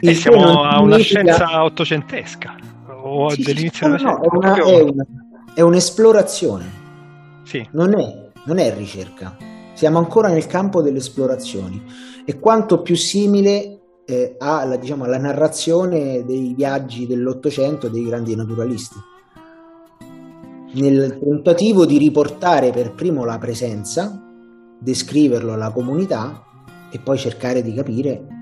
Il 0.00 0.08
e 0.08 0.14
siamo 0.14 0.62
a 0.62 0.80
una 0.80 0.98
scienza 0.98 1.64
ottocentesca 1.64 2.56
o 3.02 3.30
sì, 3.30 3.42
dell'inizio 3.42 3.96
sì, 3.96 4.04
no, 4.04 4.10
della 4.10 4.10
no, 4.10 4.20
è, 4.20 4.28
una, 4.30 4.54
è, 4.54 4.80
una, 4.80 5.06
è, 5.54 5.60
un'esplorazione. 5.60 6.64
Sì. 7.44 7.66
Non, 7.72 7.98
è, 7.98 8.30
non 8.44 8.58
è 8.58 8.74
ricerca. 8.74 9.36
Siamo 9.74 9.98
ancora 9.98 10.28
nel 10.28 10.46
campo 10.46 10.82
delle 10.82 10.98
esplorazioni 10.98 11.82
e 12.24 12.38
quanto 12.38 12.82
più 12.82 12.96
simile 12.96 13.80
eh, 14.04 14.36
alla, 14.38 14.76
diciamo, 14.76 15.04
alla 15.04 15.18
narrazione 15.18 16.24
dei 16.24 16.54
viaggi 16.54 17.06
dell'Ottocento 17.06 17.88
dei 17.88 18.04
grandi 18.04 18.34
naturalisti. 18.34 18.96
Nel 20.70 21.18
tentativo 21.18 21.86
di 21.86 21.96
riportare 21.98 22.70
per 22.70 22.92
primo 22.92 23.24
la 23.24 23.38
presenza, 23.38 24.22
descriverlo 24.78 25.54
alla 25.54 25.70
comunità 25.70 26.44
e 26.90 26.98
poi 26.98 27.18
cercare 27.18 27.62
di 27.62 27.72
capire 27.72 28.37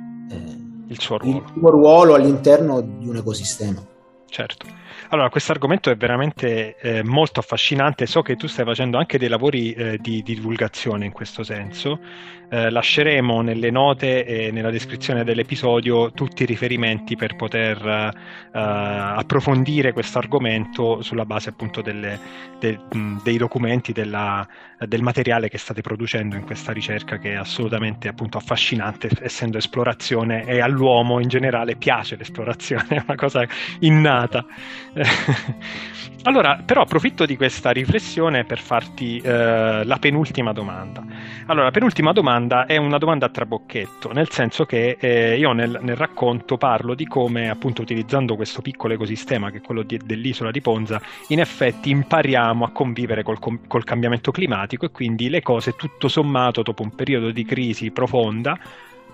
il, 0.88 1.00
suo 1.00 1.18
ruolo. 1.18 1.36
il 1.36 1.52
suo 1.58 1.70
ruolo 1.70 2.14
all'interno 2.14 2.80
di 2.80 3.08
un 3.08 3.16
ecosistema. 3.16 3.82
Certo. 4.28 4.66
Allora, 5.10 5.30
questo 5.30 5.52
argomento 5.52 5.90
è 5.90 5.96
veramente 5.96 6.76
eh, 6.78 7.02
molto 7.04 7.40
affascinante. 7.40 8.06
So 8.06 8.22
che 8.22 8.36
tu 8.36 8.46
stai 8.48 8.64
facendo 8.64 8.98
anche 8.98 9.18
dei 9.18 9.28
lavori 9.28 9.72
eh, 9.72 9.98
di, 9.98 10.22
di, 10.22 10.34
divulgazione 10.34 11.06
in 11.06 11.12
questo 11.12 11.42
senso. 11.42 12.00
Eh, 12.48 12.70
lasceremo 12.70 13.40
nelle 13.40 13.70
note 13.70 14.24
e 14.24 14.50
nella 14.52 14.70
descrizione 14.70 15.24
dell'episodio 15.24 16.12
tutti 16.12 16.44
i 16.44 16.46
riferimenti 16.46 17.16
per 17.16 17.34
poter 17.34 17.84
eh, 17.84 18.10
approfondire 18.52 19.92
questo 19.92 20.18
argomento 20.18 21.02
sulla 21.02 21.24
base 21.24 21.48
appunto 21.48 21.82
delle, 21.82 22.18
de, 22.60 22.78
dei 23.24 23.36
documenti, 23.36 23.92
della, 23.92 24.46
del 24.78 25.02
materiale 25.02 25.48
che 25.48 25.58
state 25.58 25.80
producendo 25.80 26.36
in 26.36 26.44
questa 26.44 26.72
ricerca 26.72 27.18
che 27.18 27.32
è 27.32 27.34
assolutamente 27.34 28.06
appunto 28.06 28.38
affascinante, 28.38 29.08
essendo 29.22 29.58
esplorazione 29.58 30.44
e 30.44 30.60
all'uomo 30.60 31.20
in 31.20 31.28
generale 31.28 31.74
piace 31.74 32.14
l'esplorazione, 32.16 32.86
è 32.96 33.02
una 33.04 33.16
cosa 33.16 33.44
innata. 33.80 34.15
allora, 36.22 36.60
però 36.64 36.82
approfitto 36.82 37.26
di 37.26 37.36
questa 37.36 37.70
riflessione 37.70 38.44
per 38.44 38.58
farti 38.58 39.18
eh, 39.18 39.84
la 39.84 39.98
penultima 39.98 40.52
domanda. 40.52 41.04
Allora, 41.46 41.66
la 41.66 41.70
penultima 41.70 42.12
domanda 42.12 42.66
è 42.66 42.76
una 42.76 42.98
domanda 42.98 43.26
a 43.26 43.28
trabocchetto, 43.28 44.12
nel 44.12 44.30
senso 44.30 44.64
che 44.64 44.96
eh, 44.98 45.36
io 45.36 45.52
nel, 45.52 45.78
nel, 45.82 45.96
racconto 45.96 46.56
parlo 46.56 46.94
di 46.94 47.06
come, 47.06 47.48
appunto, 47.50 47.82
utilizzando 47.82 48.36
questo 48.36 48.62
piccolo 48.62 48.94
ecosistema 48.94 49.50
che 49.50 49.58
è 49.58 49.60
quello 49.60 49.82
di, 49.82 50.00
dell'isola 50.02 50.50
di 50.50 50.60
Ponza, 50.60 51.00
in 51.28 51.40
effetti 51.40 51.90
impariamo 51.90 52.64
a 52.64 52.70
convivere 52.70 53.22
col, 53.22 53.38
col 53.40 53.84
cambiamento 53.84 54.30
climatico 54.30 54.86
e 54.86 54.90
quindi 54.90 55.28
le 55.28 55.42
cose, 55.42 55.76
tutto 55.76 56.08
sommato, 56.08 56.62
dopo 56.62 56.82
un 56.82 56.94
periodo 56.94 57.30
di 57.30 57.44
crisi 57.44 57.90
profonda, 57.90 58.58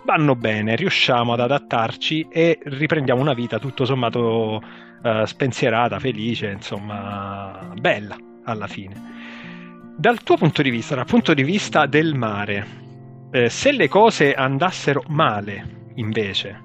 vanno 0.05 0.35
bene, 0.35 0.77
riusciamo 0.77 1.33
ad 1.33 1.41
adattarci 1.41 2.29
e 2.31 2.59
riprendiamo 2.63 3.21
una 3.21 3.35
vita 3.35 3.59
tutto 3.59 3.85
sommato 3.85 4.63
uh, 5.03 5.25
spensierata, 5.25 5.99
felice, 5.99 6.51
insomma, 6.51 7.73
bella 7.79 8.17
alla 8.45 8.67
fine. 8.67 9.11
Dal 9.97 10.23
tuo 10.23 10.37
punto 10.37 10.63
di 10.63 10.71
vista, 10.71 10.95
dal 10.95 11.07
punto 11.07 11.35
di 11.35 11.43
vista 11.43 11.87
del 11.87 12.15
mare, 12.15 12.67
eh, 13.31 13.49
se 13.49 13.73
le 13.73 13.89
cose 13.89 14.35
andassero 14.35 15.03
male, 15.09 15.91
invece, 15.95 16.61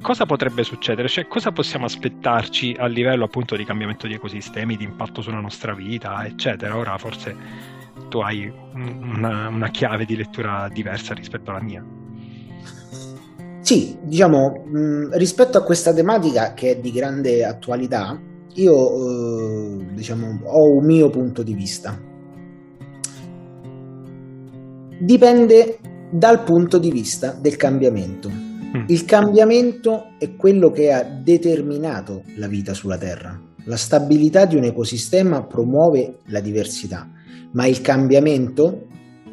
cosa 0.00 0.24
potrebbe 0.26 0.64
succedere? 0.64 1.08
Cioè, 1.08 1.26
cosa 1.26 1.52
possiamo 1.52 1.84
aspettarci 1.84 2.76
a 2.78 2.86
livello 2.86 3.24
appunto 3.24 3.56
di 3.56 3.64
cambiamento 3.64 4.06
di 4.06 4.14
ecosistemi, 4.14 4.76
di 4.76 4.84
impatto 4.84 5.20
sulla 5.20 5.40
nostra 5.40 5.74
vita, 5.74 6.24
eccetera? 6.24 6.76
Ora 6.76 6.96
forse 6.98 7.36
tu 8.08 8.18
hai 8.20 8.50
una, 8.72 9.48
una 9.48 9.68
chiave 9.68 10.04
di 10.04 10.16
lettura 10.16 10.68
diversa 10.68 11.14
rispetto 11.14 11.50
alla 11.50 11.62
mia. 11.62 11.84
Sì, 13.60 13.96
diciamo, 14.02 14.64
mh, 14.64 15.16
rispetto 15.16 15.58
a 15.58 15.62
questa 15.62 15.92
tematica 15.92 16.54
che 16.54 16.70
è 16.70 16.80
di 16.80 16.90
grande 16.92 17.44
attualità, 17.44 18.18
io 18.54 18.74
eh, 18.74 19.86
diciamo, 19.94 20.40
ho 20.44 20.76
un 20.76 20.84
mio 20.84 21.10
punto 21.10 21.42
di 21.42 21.54
vista. 21.54 21.98
Dipende 24.98 25.78
dal 26.10 26.42
punto 26.42 26.78
di 26.78 26.90
vista 26.90 27.32
del 27.32 27.56
cambiamento. 27.56 28.28
Mm. 28.30 28.84
Il 28.86 29.04
cambiamento 29.04 30.12
è 30.18 30.34
quello 30.36 30.70
che 30.70 30.92
ha 30.92 31.02
determinato 31.02 32.22
la 32.36 32.48
vita 32.48 32.74
sulla 32.74 32.98
Terra. 32.98 33.38
La 33.64 33.76
stabilità 33.76 34.46
di 34.46 34.56
un 34.56 34.64
ecosistema 34.64 35.44
promuove 35.44 36.18
la 36.26 36.40
diversità, 36.40 37.08
ma 37.52 37.66
il 37.66 37.80
cambiamento 37.82 38.86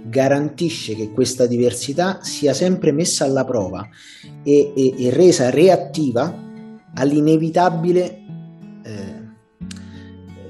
garantisce 0.10 0.96
che 0.96 1.12
questa 1.12 1.46
diversità 1.46 2.20
sia 2.22 2.54
sempre 2.54 2.92
messa 2.92 3.26
alla 3.26 3.44
prova 3.44 3.88
e, 4.44 4.74
e, 4.76 5.06
e 5.06 5.10
resa 5.10 5.50
reattiva 5.50 6.46
all'inevitabile 6.94 8.20
eh, 8.84 9.28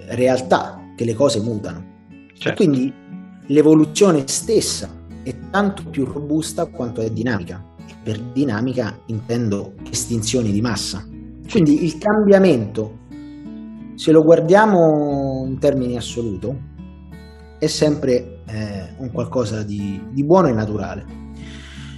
realtà 0.09 0.91
che 0.95 1.05
le 1.05 1.13
cose 1.13 1.39
mutano. 1.41 1.95
Certo. 2.33 2.63
Quindi 2.63 2.93
l'evoluzione 3.47 4.23
stessa 4.27 4.89
è 5.23 5.33
tanto 5.49 5.83
più 5.89 6.05
robusta 6.05 6.65
quanto 6.65 7.01
è 7.01 7.09
dinamica. 7.09 7.63
E 7.87 7.93
per 8.03 8.19
dinamica 8.19 8.99
intendo 9.07 9.73
estinzioni 9.89 10.51
di 10.51 10.61
massa. 10.61 11.05
Quindi 11.49 11.83
il 11.83 11.97
cambiamento, 11.97 12.99
se 13.95 14.11
lo 14.11 14.23
guardiamo 14.23 15.45
in 15.47 15.57
termini 15.59 15.95
assoluti, 15.97 16.75
è 17.59 17.67
sempre 17.67 18.36
eh, 18.47 18.93
un 18.97 19.11
qualcosa 19.11 19.63
di, 19.63 20.01
di 20.11 20.23
buono 20.23 20.47
e 20.47 20.53
naturale. 20.53 21.25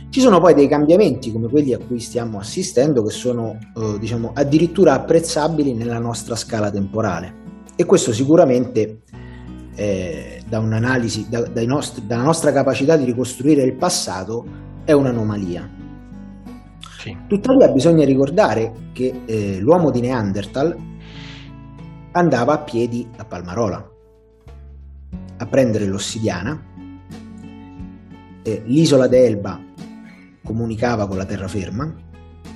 Ci 0.10 0.22
sono 0.22 0.40
poi 0.40 0.56
dei 0.56 0.68
cambiamenti 0.68 1.32
come 1.32 1.48
quelli 1.48 1.74
a 1.74 1.78
cui 1.78 2.00
stiamo 2.00 2.40
assistendo 2.40 3.04
che 3.04 3.12
sono 3.12 3.60
eh, 3.76 4.00
diciamo, 4.00 4.32
addirittura 4.34 4.94
apprezzabili 4.94 5.74
nella 5.74 6.00
nostra 6.00 6.36
scala 6.36 6.72
temporale 6.72 7.48
e 7.76 7.86
questo 7.86 8.12
sicuramente 8.12 9.02
eh, 9.76 10.42
da 10.48 10.60
un'analisi, 10.60 11.28
da, 11.30 11.48
nostri, 11.66 12.08
dalla 12.08 12.24
nostra 12.24 12.52
capacità 12.52 12.98
di 12.98 13.06
ricostruire 13.06 13.62
il 13.62 13.76
passato 13.76 14.46
è 14.84 14.94
un'anomalia. 14.94 15.70
Sì. 16.98 17.16
Tuttavia 17.28 17.70
bisogna 17.70 18.04
ricordare 18.04 18.90
che 18.94 19.22
eh, 19.26 19.60
l'uomo 19.60 19.92
di 19.92 20.02
Neanderthal 20.02 20.76
andava 22.12 22.54
a 22.54 22.60
piedi 22.60 23.08
a 23.16 23.24
Palmarola 23.24 23.98
a 25.42 25.46
prendere 25.46 25.86
l'ossidiana, 25.86 26.62
l'isola 28.66 29.08
d'Elba 29.08 29.60
comunicava 30.44 31.08
con 31.08 31.18
la 31.18 31.26
terraferma, 31.26 31.94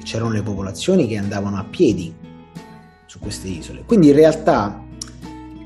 c'erano 0.04 0.32
le 0.32 0.42
popolazioni 0.42 1.08
che 1.08 1.18
andavano 1.18 1.58
a 1.58 1.66
piedi 1.70 2.14
su 3.06 3.20
queste 3.20 3.48
isole. 3.48 3.84
Quindi 3.86 4.10
in 4.10 4.16
realtà 4.16 4.84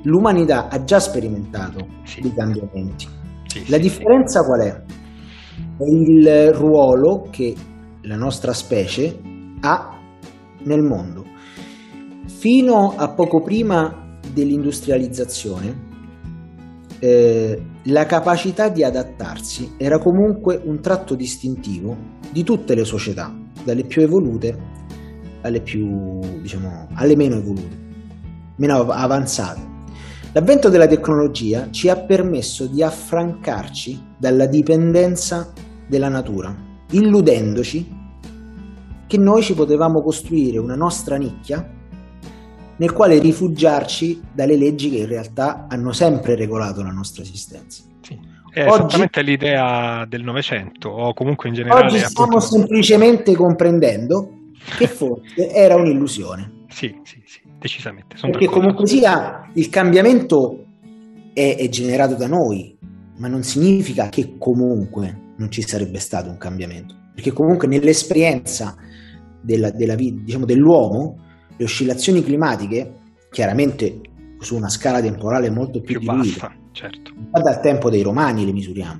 l'umanità 0.04 0.68
ha 0.68 0.84
già 0.84 1.00
sperimentato 1.00 1.88
sì. 2.04 2.22
dei 2.22 2.34
cambiamenti. 2.34 3.08
Sì, 3.46 3.68
la 3.70 3.78
sì, 3.78 3.82
differenza 3.82 4.44
qual 4.44 4.60
è? 4.62 4.84
È 5.78 5.90
il 5.90 6.54
ruolo 6.54 7.28
che 7.32 7.56
la 8.02 8.16
nostra 8.16 8.54
specie 8.54 9.20
ha 9.62 9.98
nel 10.64 10.84
mondo. 10.84 11.26
Fino 12.26 12.94
a 12.96 13.10
poco 13.10 13.42
prima 13.42 14.20
dell'industrializzazione, 14.32 15.87
eh, 17.00 17.62
la 17.84 18.06
capacità 18.06 18.70
di 18.70 18.84
adattarsi 18.84 19.74
era 19.78 20.00
comunque 20.00 20.60
un 20.64 20.80
tratto 20.82 21.16
distintivo 21.16 21.96
di 22.32 22.44
tutte 22.44 22.76
le 22.76 22.86
società, 22.86 23.34
dalle 23.64 23.84
più 23.84 24.02
evolute 24.02 24.76
alle, 25.42 25.62
più, 25.62 26.20
diciamo, 26.42 26.88
alle 26.94 27.16
meno 27.16 27.36
evolute, 27.36 27.78
meno 28.58 28.90
avanzate. 28.90 29.76
L'avvento 30.34 30.70
della 30.70 30.88
tecnologia 30.88 31.70
ci 31.72 31.90
ha 31.90 31.96
permesso 31.96 32.68
di 32.68 32.84
affrancarci 32.84 34.16
dalla 34.18 34.46
dipendenza 34.46 35.52
della 35.88 36.10
natura, 36.10 36.56
illudendoci 36.92 37.96
che 39.08 39.18
noi 39.18 39.42
ci 39.42 39.54
potevamo 39.54 40.02
costruire 40.02 40.60
una 40.60 40.76
nostra 40.76 41.16
nicchia 41.16 41.66
nel 42.78 42.94
quale 42.94 43.20
rifugiarci 43.20 44.22
dalle 44.34 44.56
leggi 44.56 44.90
che 44.90 44.98
in 44.98 45.08
realtà 45.08 45.66
hanno 45.70 45.92
sempre 45.92 46.36
regolato 46.36 46.82
la 46.84 46.92
nostra 46.92 47.24
esistenza. 47.24 47.84
Sì. 48.02 48.18
È 48.52 48.66
oggi, 48.66 48.78
esattamente 48.78 49.22
l'idea 49.22 50.06
del 50.08 50.24
Novecento 50.24 50.90
o 50.90 51.14
comunque 51.14 51.50
in 51.50 51.56
generale. 51.56 51.86
Oggi 51.86 52.00
stiamo 52.00 52.38
appunto... 52.38 52.46
semplicemente 52.46 53.36
comprendendo 53.36 54.32
che 54.78 54.88
forse 54.88 55.52
era 55.52 55.76
un'illusione. 55.76 56.66
Sì, 56.68 56.96
sì, 57.04 57.22
sì, 57.26 57.42
decisamente. 57.60 58.16
Perché 58.20 58.46
d'accordo. 58.46 58.60
comunque 58.60 58.88
sia 58.88 59.50
il 59.54 59.70
cambiamento 59.70 60.66
è, 61.34 61.56
è 61.58 61.70
generato 61.70 62.16
da 62.16 62.28
noi, 62.28 62.78
ma 63.18 63.28
non 63.28 63.44
significa 63.44 64.10
che 64.10 64.36
comunque 64.38 65.34
non 65.38 65.52
ci 65.52 65.62
sarebbe 65.62 66.00
stato 66.00 66.30
un 66.30 66.38
cambiamento. 66.38 66.96
Perché 67.14 67.32
comunque 67.32 67.68
nell'esperienza 67.68 68.76
della, 69.42 69.72
della, 69.72 69.96
diciamo, 69.96 70.46
dell'uomo 70.46 71.26
le 71.58 71.64
oscillazioni 71.64 72.24
climatiche, 72.24 72.94
chiaramente 73.32 74.02
su 74.40 74.56
una 74.56 74.70
scala 74.70 75.02
temporale 75.02 75.50
molto 75.50 75.82
più, 75.82 76.00
più 76.00 76.10
diluita, 76.12 76.54
certo. 76.72 77.12
dal 77.32 77.60
tempo 77.60 77.90
dei 77.90 78.02
romani 78.02 78.46
le 78.46 78.52
misuriamo. 78.52 79.00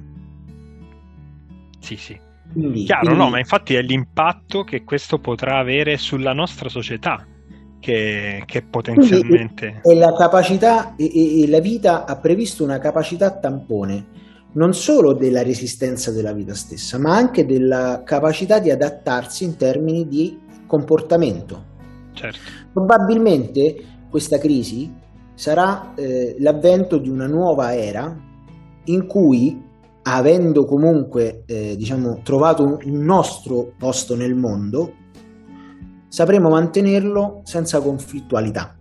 Sì, 1.80 1.96
sì. 1.96 2.20
Quindi, 2.52 2.86
Chiaro, 2.86 3.06
quindi... 3.06 3.20
no, 3.20 3.30
ma 3.30 3.40
infatti 3.40 3.76
è 3.76 3.82
l'impatto 3.82 4.64
che 4.64 4.84
questo 4.84 5.20
potrà 5.20 5.60
avere 5.60 5.98
sulla 5.98 6.34
nostra 6.34 6.70
società 6.70 7.26
che, 7.80 8.44
che 8.46 8.62
potenzialmente... 8.64 9.82
E 9.84 9.96
la 9.96 10.14
capacità, 10.14 10.96
e, 10.96 11.44
e 11.44 11.48
la 11.48 11.60
vita 11.60 12.06
ha 12.06 12.18
previsto 12.18 12.64
una 12.64 12.80
capacità 12.80 13.38
tampone 13.38 14.26
non 14.54 14.74
solo 14.74 15.14
della 15.14 15.44
resistenza 15.44 16.12
della 16.12 16.34
vita 16.34 16.56
stessa, 16.56 16.98
ma 16.98 17.16
anche 17.16 17.46
della 17.46 18.02
capacità 18.04 18.60
di 18.60 18.72
adattarsi 18.72 19.44
in 19.44 19.56
termini 19.56 20.08
di 20.08 20.40
comportamento. 20.66 21.67
Certo. 22.18 22.40
Probabilmente 22.74 23.76
questa 24.10 24.38
crisi 24.38 24.92
sarà 25.34 25.94
eh, 25.96 26.36
l'avvento 26.40 26.98
di 26.98 27.10
una 27.10 27.28
nuova 27.28 27.76
era 27.76 28.26
in 28.86 29.06
cui, 29.06 29.64
avendo 30.04 30.66
comunque 30.66 31.44
eh, 31.46 31.76
diciamo, 31.76 32.22
trovato 32.24 32.64
un, 32.64 33.04
nostro 33.04 33.74
posto 33.78 34.16
nel 34.16 34.34
mondo, 34.34 34.94
sapremo 36.08 36.50
mantenerlo 36.50 37.42
senza 37.44 37.80
conflittualità. 37.82 38.76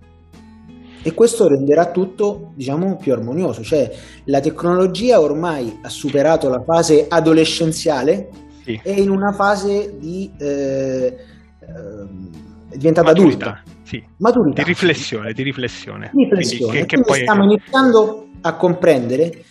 E 1.02 1.14
questo 1.14 1.46
renderà 1.46 1.90
tutto, 1.90 2.52
diciamo, 2.54 2.96
più 2.96 3.12
armonioso. 3.12 3.62
Cioè, 3.62 3.92
la 4.24 4.40
tecnologia 4.40 5.20
ormai 5.20 5.78
ha 5.82 5.88
superato 5.88 6.48
la 6.48 6.62
fase 6.62 7.06
adolescenziale 7.08 8.28
sì. 8.64 8.80
e 8.82 8.92
in 8.92 9.10
una 9.10 9.32
fase 9.32 9.96
di 9.98 10.32
eh, 10.38 11.16
eh, 11.60 11.64
è 11.64 12.45
diventata 12.76 13.08
Maturità, 13.08 13.46
adulta. 13.46 13.62
Sì. 13.82 14.02
Maturità. 14.18 14.62
Di 14.62 14.68
riflessione, 14.68 15.32
di 15.32 15.42
riflessione. 15.42 16.10
Di 16.12 16.24
riflessione. 16.24 16.70
Quindi, 16.70 16.86
che, 16.86 16.96
che 16.96 17.02
poi... 17.02 17.20
stiamo 17.20 17.44
iniziando 17.44 18.28
a 18.40 18.56
comprendere 18.56 19.44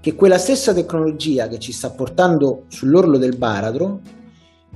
che 0.00 0.14
quella 0.14 0.38
stessa 0.38 0.72
tecnologia 0.72 1.48
che 1.48 1.58
ci 1.58 1.72
sta 1.72 1.90
portando 1.90 2.64
sull'orlo 2.68 3.18
del 3.18 3.36
baratro 3.36 4.00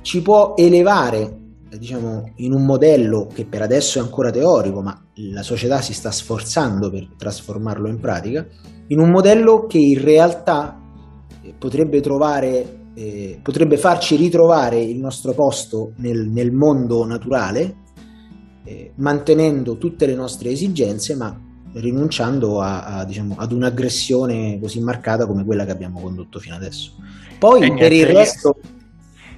ci 0.01 0.21
può 0.21 0.53
elevare 0.55 1.39
diciamo, 1.77 2.33
in 2.37 2.53
un 2.53 2.65
modello 2.65 3.27
che 3.33 3.45
per 3.45 3.61
adesso 3.61 3.99
è 3.99 4.01
ancora 4.01 4.31
teorico, 4.31 4.81
ma 4.81 4.99
la 5.31 5.43
società 5.43 5.81
si 5.81 5.93
sta 5.93 6.11
sforzando 6.11 6.89
per 6.89 7.07
trasformarlo 7.17 7.87
in 7.87 7.99
pratica, 7.99 8.45
in 8.87 8.99
un 8.99 9.09
modello 9.09 9.65
che 9.65 9.79
in 9.79 10.03
realtà 10.03 10.79
potrebbe 11.57 12.01
trovare 12.01 12.81
eh, 12.95 13.39
potrebbe 13.41 13.77
farci 13.77 14.15
ritrovare 14.15 14.79
il 14.79 14.97
nostro 14.97 15.33
posto 15.33 15.93
nel, 15.97 16.27
nel 16.27 16.51
mondo 16.51 17.05
naturale, 17.05 17.75
eh, 18.65 18.91
mantenendo 18.95 19.77
tutte 19.77 20.05
le 20.05 20.15
nostre 20.15 20.49
esigenze, 20.49 21.15
ma 21.15 21.35
rinunciando 21.73 22.61
a, 22.61 22.83
a, 22.83 23.05
diciamo, 23.05 23.35
ad 23.37 23.51
un'aggressione 23.51 24.59
così 24.59 24.79
marcata 24.79 25.25
come 25.25 25.43
quella 25.43 25.65
che 25.65 25.71
abbiamo 25.71 25.99
condotto 25.99 26.39
fino 26.39 26.55
adesso. 26.55 26.93
Poi 27.39 27.63
e 27.63 27.73
per 27.73 27.91
il 27.91 28.05
resto... 28.05 28.55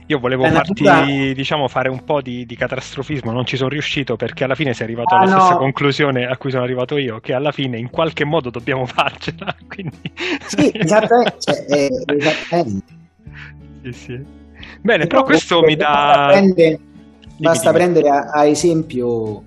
Io 0.08 0.20
volevo 0.20 0.44
farti, 0.44 0.84
natura... 0.84 1.34
diciamo, 1.34 1.68
fare 1.68 1.89
un 1.89 2.04
po' 2.04 2.22
di, 2.22 2.46
di, 2.46 2.56
catastrofismo, 2.56 3.32
non 3.32 3.44
ci 3.44 3.58
sono 3.58 3.70
riuscito 3.70 4.15
perché 4.15 4.44
alla 4.44 4.54
fine 4.54 4.72
sei 4.76 4.86
arrivato 4.86 5.15
ah, 5.15 5.22
alla 5.22 5.34
no. 5.34 5.39
stessa 5.39 5.58
conclusione 5.58 6.28
a 6.28 6.38
cui 6.38 6.52
sono 6.52 6.62
arrivato 6.62 6.98
io, 6.98 7.20
che 7.20 7.34
alla 7.34 7.52
fine 7.52 7.80
in 7.80 7.89
qualche 7.89 8.24
modo 8.24 8.52
dobbiamo 8.52 8.86
farcela. 8.86 9.56
Quindi... 9.68 9.98
Sì, 10.46 10.70
esattamente. 10.76 11.38
Cioè, 11.41 11.65
eh, 11.70 11.89
esattamente 12.18 13.04
sì, 13.91 13.93
sì. 13.93 14.26
Bene, 14.82 15.08
però 15.08 15.24
questo 15.24 15.62
mi 15.62 15.76
dà... 15.76 16.30
Prende, 16.32 16.80
Basta 17.38 17.71
dimmi. 17.71 17.84
prendere 17.84 18.10
a, 18.10 18.26
a 18.32 18.45
esempio, 18.45 19.43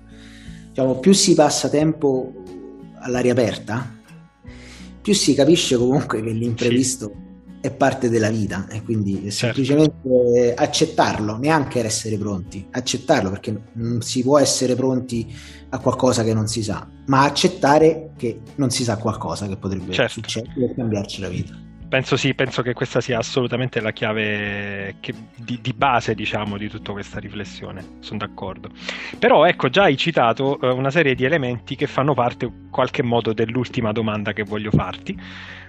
diciamo, 0.69 0.95
più 0.99 1.13
si 1.13 1.33
passa 1.33 1.69
tempo 1.69 2.33
all'aria 2.99 3.31
aperta, 3.31 3.97
più 5.01 5.13
si 5.13 5.33
capisce 5.33 5.75
comunque 5.77 6.21
che 6.21 6.29
l'imprevisto 6.29 7.07
sì. 7.07 7.67
è 7.67 7.71
parte 7.71 8.09
della 8.09 8.29
vita 8.29 8.67
e 8.69 8.83
quindi 8.83 9.31
certo. 9.31 9.63
semplicemente 9.63 10.53
accettarlo, 10.53 11.37
neanche 11.37 11.83
essere 11.83 12.17
pronti, 12.17 12.67
accettarlo 12.69 13.29
perché 13.31 13.59
non 13.73 14.01
si 14.01 14.21
può 14.21 14.37
essere 14.37 14.75
pronti 14.75 15.33
a 15.69 15.79
qualcosa 15.79 16.23
che 16.23 16.33
non 16.33 16.47
si 16.47 16.61
sa, 16.61 16.87
ma 17.07 17.23
accettare 17.23 18.11
che 18.17 18.41
non 18.55 18.69
si 18.69 18.83
sa 18.83 18.97
qualcosa 18.97 19.47
che 19.47 19.55
potrebbe 19.55 19.93
certo. 19.93 20.13
succedere 20.13 20.71
e 20.71 20.75
cambiarci 20.75 21.21
la 21.21 21.29
vita. 21.29 21.67
Penso 21.89 22.17
sì, 22.17 22.35
penso 22.35 22.61
che 22.61 22.73
questa 22.73 23.01
sia 23.01 23.17
assolutamente 23.17 23.81
la 23.81 23.91
chiave 23.91 24.97
che, 24.99 25.11
di, 25.35 25.57
di, 25.59 25.73
base, 25.73 26.13
diciamo, 26.13 26.55
di 26.55 26.69
tutta 26.69 26.91
questa 26.91 27.19
riflessione. 27.19 27.97
Sono 27.99 28.19
d'accordo. 28.19 28.69
Però 29.17 29.43
ecco, 29.45 29.69
già 29.69 29.83
hai 29.83 29.97
citato 29.97 30.59
eh, 30.61 30.67
una 30.69 30.91
serie 30.91 31.15
di 31.15 31.25
elementi 31.25 31.75
che 31.75 31.87
fanno 31.87 32.13
parte 32.13 32.45
in 32.45 32.69
qualche 32.69 33.01
modo 33.01 33.33
dell'ultima 33.33 33.91
domanda 33.91 34.33
che 34.33 34.43
voglio 34.43 34.69
farti. 34.69 35.19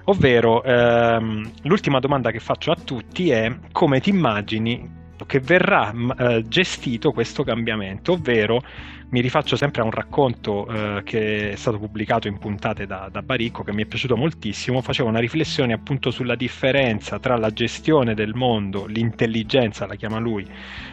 Ovvero, 0.04 0.62
ehm, 0.62 1.52
l'ultima 1.62 2.00
domanda 2.00 2.30
che 2.30 2.38
faccio 2.38 2.70
a 2.70 2.76
tutti 2.76 3.30
è 3.30 3.56
come 3.72 4.00
ti 4.00 4.10
immagini 4.10 4.98
che 5.26 5.40
verrà 5.40 5.92
eh, 6.18 6.44
gestito 6.48 7.12
questo 7.12 7.44
cambiamento, 7.44 8.12
ovvero 8.12 8.62
mi 9.10 9.20
rifaccio 9.20 9.56
sempre 9.56 9.82
a 9.82 9.84
un 9.84 9.90
racconto 9.90 10.66
eh, 10.68 11.02
che 11.04 11.52
è 11.52 11.56
stato 11.56 11.78
pubblicato 11.78 12.28
in 12.28 12.38
puntate 12.38 12.86
da, 12.86 13.08
da, 13.10 13.22
Baricco 13.22 13.62
che 13.62 13.72
mi 13.72 13.82
è 13.82 13.86
piaciuto 13.86 14.16
moltissimo, 14.16 14.80
faceva 14.82 15.08
una 15.08 15.18
riflessione 15.18 15.72
appunto 15.72 16.10
sulla 16.10 16.36
differenza 16.36 17.18
tra 17.18 17.36
la 17.36 17.50
gestione 17.50 18.14
del 18.14 18.34
mondo, 18.34 18.86
l'intelligenza 18.86 19.86
la 19.86 19.96
chiama 19.96 20.18
lui, 20.18 20.48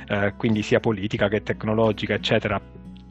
eh, 0.07 0.33
quindi 0.35 0.63
sia 0.63 0.79
politica 0.79 1.27
che 1.27 1.43
tecnologica 1.43 2.15
eccetera, 2.15 2.59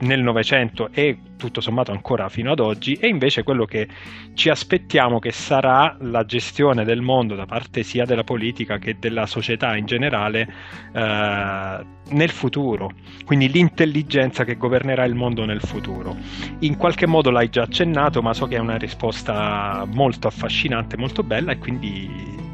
nel 0.00 0.22
Novecento 0.22 0.90
e 0.92 1.18
tutto 1.36 1.60
sommato 1.60 1.92
ancora 1.92 2.28
fino 2.28 2.52
ad 2.52 2.60
oggi 2.60 2.94
e 2.94 3.08
invece 3.08 3.42
quello 3.42 3.64
che 3.64 3.88
ci 4.34 4.48
aspettiamo 4.48 5.18
che 5.18 5.32
sarà 5.32 5.96
la 6.00 6.24
gestione 6.24 6.84
del 6.84 7.00
mondo 7.00 7.34
da 7.34 7.46
parte 7.46 7.82
sia 7.82 8.04
della 8.04 8.24
politica 8.24 8.78
che 8.78 8.96
della 8.98 9.26
società 9.26 9.76
in 9.76 9.86
generale 9.86 10.48
eh, 10.92 11.84
nel 12.08 12.30
futuro, 12.30 12.90
quindi 13.24 13.50
l'intelligenza 13.50 14.44
che 14.44 14.56
governerà 14.56 15.04
il 15.04 15.14
mondo 15.14 15.44
nel 15.44 15.60
futuro. 15.60 16.16
In 16.60 16.76
qualche 16.76 17.06
modo 17.06 17.30
l'hai 17.30 17.48
già 17.48 17.62
accennato, 17.62 18.22
ma 18.22 18.32
so 18.32 18.46
che 18.46 18.56
è 18.56 18.60
una 18.60 18.76
risposta 18.76 19.84
molto 19.92 20.28
affascinante, 20.28 20.96
molto 20.96 21.22
bella 21.22 21.52
e 21.52 21.58
quindi 21.58 22.08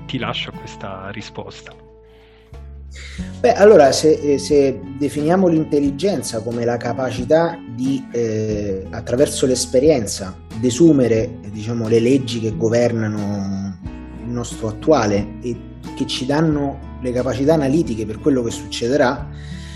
ti 0.06 0.18
lascio 0.18 0.52
questa 0.52 1.10
risposta. 1.10 1.81
Beh, 3.40 3.54
allora 3.54 3.90
se, 3.92 4.12
eh, 4.12 4.38
se, 4.38 4.80
definiamo 4.98 5.48
l'intelligenza 5.48 6.40
come 6.40 6.64
la 6.64 6.76
capacità 6.76 7.58
di, 7.74 8.06
eh, 8.12 8.86
attraverso 8.90 9.46
l'esperienza, 9.46 10.36
desumere 10.60 11.38
diciamo, 11.50 11.88
le 11.88 11.98
leggi 11.98 12.40
che 12.40 12.56
governano 12.56 13.78
il 14.24 14.30
nostro 14.30 14.68
attuale 14.68 15.38
e 15.42 15.56
che 15.96 16.06
ci 16.06 16.24
danno 16.26 16.98
le 17.02 17.12
capacità 17.12 17.54
analitiche 17.54 18.06
per 18.06 18.20
quello 18.20 18.42
che 18.42 18.50
succederà, 18.50 19.28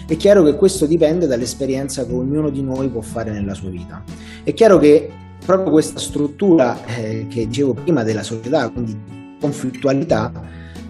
è 0.07 0.17
chiaro 0.17 0.45
che 0.45 0.55
questo 0.55 0.87
dipende 0.87 1.27
dall'esperienza 1.27 2.07
che 2.07 2.13
ognuno 2.13 2.51
di 2.51 2.63
noi 2.63 2.89
può 2.89 3.01
fare 3.01 3.33
nella 3.33 3.55
sua 3.55 3.71
vita. 3.71 4.05
È 4.45 4.55
chiaro 4.55 4.79
che 4.79 5.11
proprio 5.45 5.73
questa 5.73 5.99
struttura 5.99 6.85
eh, 6.87 7.27
che 7.29 7.49
dicevo 7.49 7.75
prima 7.75 8.05
della 8.05 8.23
società, 8.23 8.69
quindi 8.69 8.97
conflittualità, 9.41 10.31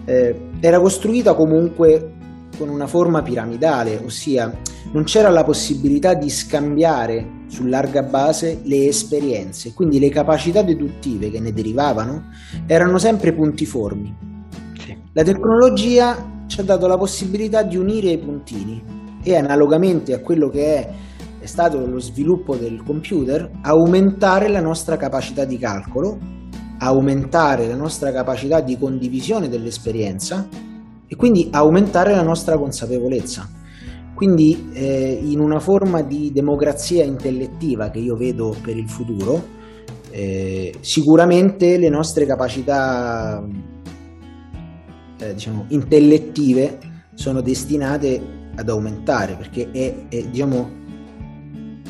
eh, 0.05 0.49
era 0.59 0.79
costruita 0.79 1.33
comunque 1.33 2.13
con 2.57 2.69
una 2.69 2.87
forma 2.87 3.21
piramidale, 3.21 4.01
ossia 4.03 4.51
non 4.91 5.03
c'era 5.03 5.29
la 5.29 5.43
possibilità 5.43 6.13
di 6.13 6.29
scambiare 6.29 7.35
su 7.47 7.65
larga 7.65 8.03
base 8.03 8.59
le 8.63 8.87
esperienze, 8.87 9.73
quindi 9.73 9.99
le 9.99 10.09
capacità 10.09 10.61
deduttive 10.61 11.29
che 11.29 11.39
ne 11.39 11.53
derivavano 11.53 12.29
erano 12.65 12.97
sempre 12.97 13.33
puntiformi. 13.33 14.15
Sì. 14.79 14.97
La 15.13 15.23
tecnologia 15.23 16.43
ci 16.47 16.59
ha 16.59 16.63
dato 16.63 16.87
la 16.87 16.97
possibilità 16.97 17.63
di 17.63 17.77
unire 17.77 18.11
i 18.11 18.17
puntini 18.17 18.81
e 19.23 19.35
analogamente 19.35 20.13
a 20.13 20.19
quello 20.19 20.49
che 20.49 20.75
è, 20.75 20.89
è 21.39 21.45
stato 21.45 21.85
lo 21.85 21.99
sviluppo 21.99 22.55
del 22.55 22.81
computer, 22.83 23.49
aumentare 23.61 24.47
la 24.47 24.61
nostra 24.61 24.97
capacità 24.97 25.45
di 25.45 25.57
calcolo, 25.57 26.17
aumentare 26.79 27.67
la 27.67 27.75
nostra 27.75 28.11
capacità 28.11 28.61
di 28.61 28.77
condivisione 28.77 29.49
dell'esperienza 29.49 30.47
e 31.07 31.15
quindi 31.15 31.47
aumentare 31.51 32.13
la 32.13 32.23
nostra 32.23 32.57
consapevolezza. 32.57 33.49
Quindi 34.13 34.71
eh, 34.73 35.19
in 35.21 35.39
una 35.39 35.59
forma 35.59 36.01
di 36.01 36.31
democrazia 36.33 37.03
intellettiva 37.03 37.89
che 37.89 37.99
io 37.99 38.15
vedo 38.15 38.55
per 38.61 38.75
il 38.75 38.89
futuro, 38.89 39.55
eh, 40.09 40.73
sicuramente 40.79 41.77
le 41.77 41.89
nostre 41.89 42.25
capacità 42.25 43.45
eh, 45.19 45.33
diciamo, 45.33 45.65
intellettive 45.69 46.79
sono 47.13 47.41
destinate 47.41 48.19
ad 48.55 48.69
aumentare 48.69 49.35
perché 49.35 49.69
è, 49.71 50.07
è, 50.09 50.27
diciamo, 50.27 50.69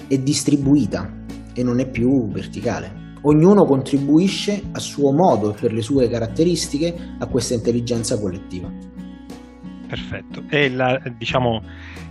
è 0.08 0.17
distribuita 0.17 1.10
e 1.53 1.63
non 1.63 1.80
è 1.80 1.89
più 1.89 2.27
verticale. 2.27 3.06
Ognuno 3.21 3.65
contribuisce 3.65 4.63
a 4.71 4.80
suo 4.80 5.12
modo 5.12 5.51
e 5.53 5.60
per 5.60 5.73
le 5.73 5.82
sue 5.82 6.08
caratteristiche 6.10 6.93
a 7.17 7.25
questa 7.27 7.53
intelligenza 7.53 8.19
collettiva. 8.19 8.69
Perfetto. 9.88 10.43
E 10.50 10.69
la, 10.69 11.02
diciamo, 11.17 11.62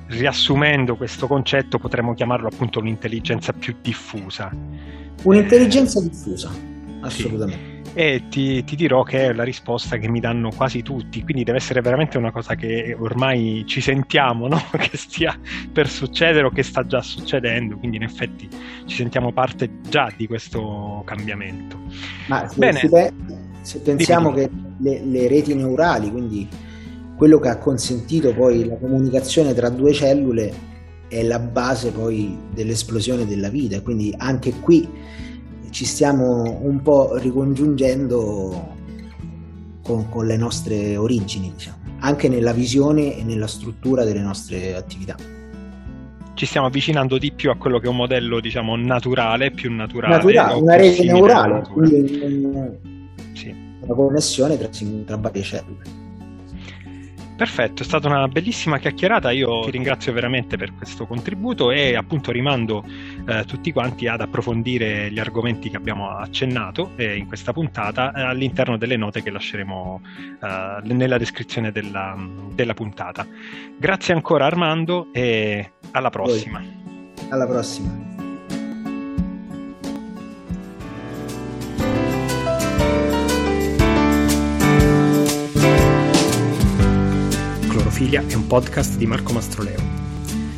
riassumendo 0.08 0.96
questo 0.96 1.26
concetto, 1.26 1.78
potremmo 1.78 2.14
chiamarlo 2.14 2.48
appunto 2.48 2.78
un'intelligenza 2.80 3.52
più 3.52 3.76
diffusa. 3.80 4.50
Un'intelligenza 5.22 6.00
diffusa, 6.00 6.50
assolutamente. 7.00 7.74
Sì. 7.74 7.74
E 7.98 8.24
ti, 8.28 8.62
ti, 8.64 8.76
dirò 8.76 9.02
che 9.04 9.28
è 9.28 9.32
la 9.32 9.42
risposta 9.42 9.96
che 9.96 10.06
mi 10.06 10.20
danno 10.20 10.50
quasi 10.54 10.82
tutti, 10.82 11.22
quindi 11.22 11.44
deve 11.44 11.56
essere 11.56 11.80
veramente 11.80 12.18
una 12.18 12.30
cosa 12.30 12.54
che 12.54 12.94
ormai 12.98 13.64
ci 13.66 13.80
sentiamo, 13.80 14.48
no? 14.48 14.62
che 14.78 14.98
stia 14.98 15.34
per 15.72 15.88
succedere 15.88 16.44
o 16.44 16.50
che 16.50 16.62
sta 16.62 16.86
già 16.86 17.00
succedendo, 17.00 17.78
quindi 17.78 17.96
in 17.96 18.02
effetti 18.02 18.48
ci 18.84 18.96
sentiamo 18.96 19.32
parte 19.32 19.80
già 19.88 20.12
di 20.14 20.26
questo 20.26 21.02
cambiamento. 21.06 21.80
Ma 22.28 22.46
se, 22.46 22.58
Bene. 22.58 22.80
se 23.62 23.80
pensiamo 23.80 24.30
dimmi, 24.30 24.46
dimmi. 24.46 24.94
che 24.98 25.06
le, 25.06 25.20
le 25.20 25.28
reti 25.28 25.54
neurali, 25.54 26.10
quindi 26.10 26.46
quello 27.16 27.38
che 27.38 27.48
ha 27.48 27.58
consentito 27.58 28.34
poi 28.34 28.66
la 28.66 28.76
comunicazione 28.76 29.54
tra 29.54 29.70
due 29.70 29.92
cellule 29.92 30.52
è 31.08 31.22
la 31.22 31.38
base 31.38 31.90
poi 31.90 32.36
dell'esplosione 32.52 33.26
della 33.26 33.48
vita, 33.48 33.80
quindi 33.80 34.14
anche 34.16 34.52
qui 34.60 34.88
ci 35.70 35.84
stiamo 35.84 36.60
un 36.62 36.82
po' 36.82 37.16
ricongiungendo 37.16 38.74
con, 39.82 40.08
con 40.08 40.26
le 40.26 40.36
nostre 40.36 40.96
origini, 40.96 41.52
diciamo, 41.54 41.76
anche 42.00 42.28
nella 42.28 42.52
visione 42.52 43.16
e 43.16 43.24
nella 43.24 43.46
struttura 43.46 44.04
delle 44.04 44.20
nostre 44.20 44.74
attività. 44.74 45.16
Ci 46.34 46.44
stiamo 46.44 46.66
avvicinando 46.66 47.16
di 47.16 47.32
più 47.32 47.50
a 47.50 47.56
quello 47.56 47.78
che 47.78 47.86
è 47.86 47.88
un 47.88 47.96
modello, 47.96 48.40
diciamo, 48.40 48.76
naturale, 48.76 49.52
più 49.52 49.72
naturale. 49.72 50.16
naturale 50.16 50.60
una 50.60 50.76
rete 50.76 51.04
neurale, 51.04 51.62
quindi 51.72 52.20
un, 52.22 52.76
sì. 53.32 53.54
una 53.80 53.94
connessione 53.94 54.58
tra, 54.58 54.68
tra 55.06 55.16
varie 55.16 55.42
cellule. 55.42 56.04
Perfetto, 57.36 57.82
è 57.82 57.84
stata 57.84 58.08
una 58.08 58.28
bellissima 58.28 58.78
chiacchierata, 58.78 59.30
io 59.30 59.60
ti 59.64 59.70
ringrazio 59.70 60.10
veramente 60.14 60.56
per 60.56 60.72
questo 60.74 61.06
contributo 61.06 61.70
e 61.70 61.94
appunto 61.94 62.32
rimando 62.32 62.82
eh, 63.28 63.44
tutti 63.44 63.72
quanti 63.72 64.06
ad 64.06 64.22
approfondire 64.22 65.10
gli 65.10 65.18
argomenti 65.18 65.68
che 65.68 65.76
abbiamo 65.76 66.08
accennato 66.08 66.92
eh, 66.96 67.14
in 67.14 67.26
questa 67.26 67.52
puntata 67.52 68.10
eh, 68.12 68.22
all'interno 68.22 68.78
delle 68.78 68.96
note 68.96 69.22
che 69.22 69.30
lasceremo 69.30 70.00
eh, 70.42 70.94
nella 70.94 71.18
descrizione 71.18 71.72
della, 71.72 72.16
della, 72.54 72.72
puntata. 72.72 73.26
Grazie 73.76 74.14
ancora 74.14 74.46
Armando 74.46 75.08
e 75.12 75.72
alla 75.90 76.08
prossima. 76.08 76.62
Alla 77.28 77.46
prossima. 77.46 78.15
Clorofilia 87.96 88.26
è 88.26 88.34
un 88.34 88.46
podcast 88.46 88.98
di 88.98 89.06
Marco 89.06 89.32
Mastroleo. 89.32 89.80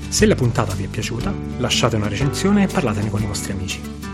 Se 0.08 0.26
la 0.26 0.34
puntata 0.34 0.74
vi 0.74 0.82
è 0.82 0.86
piaciuta, 0.88 1.32
lasciate 1.58 1.94
una 1.94 2.08
recensione 2.08 2.64
e 2.64 2.66
parlatene 2.66 3.10
con 3.10 3.22
i 3.22 3.26
vostri 3.26 3.52
amici. 3.52 4.07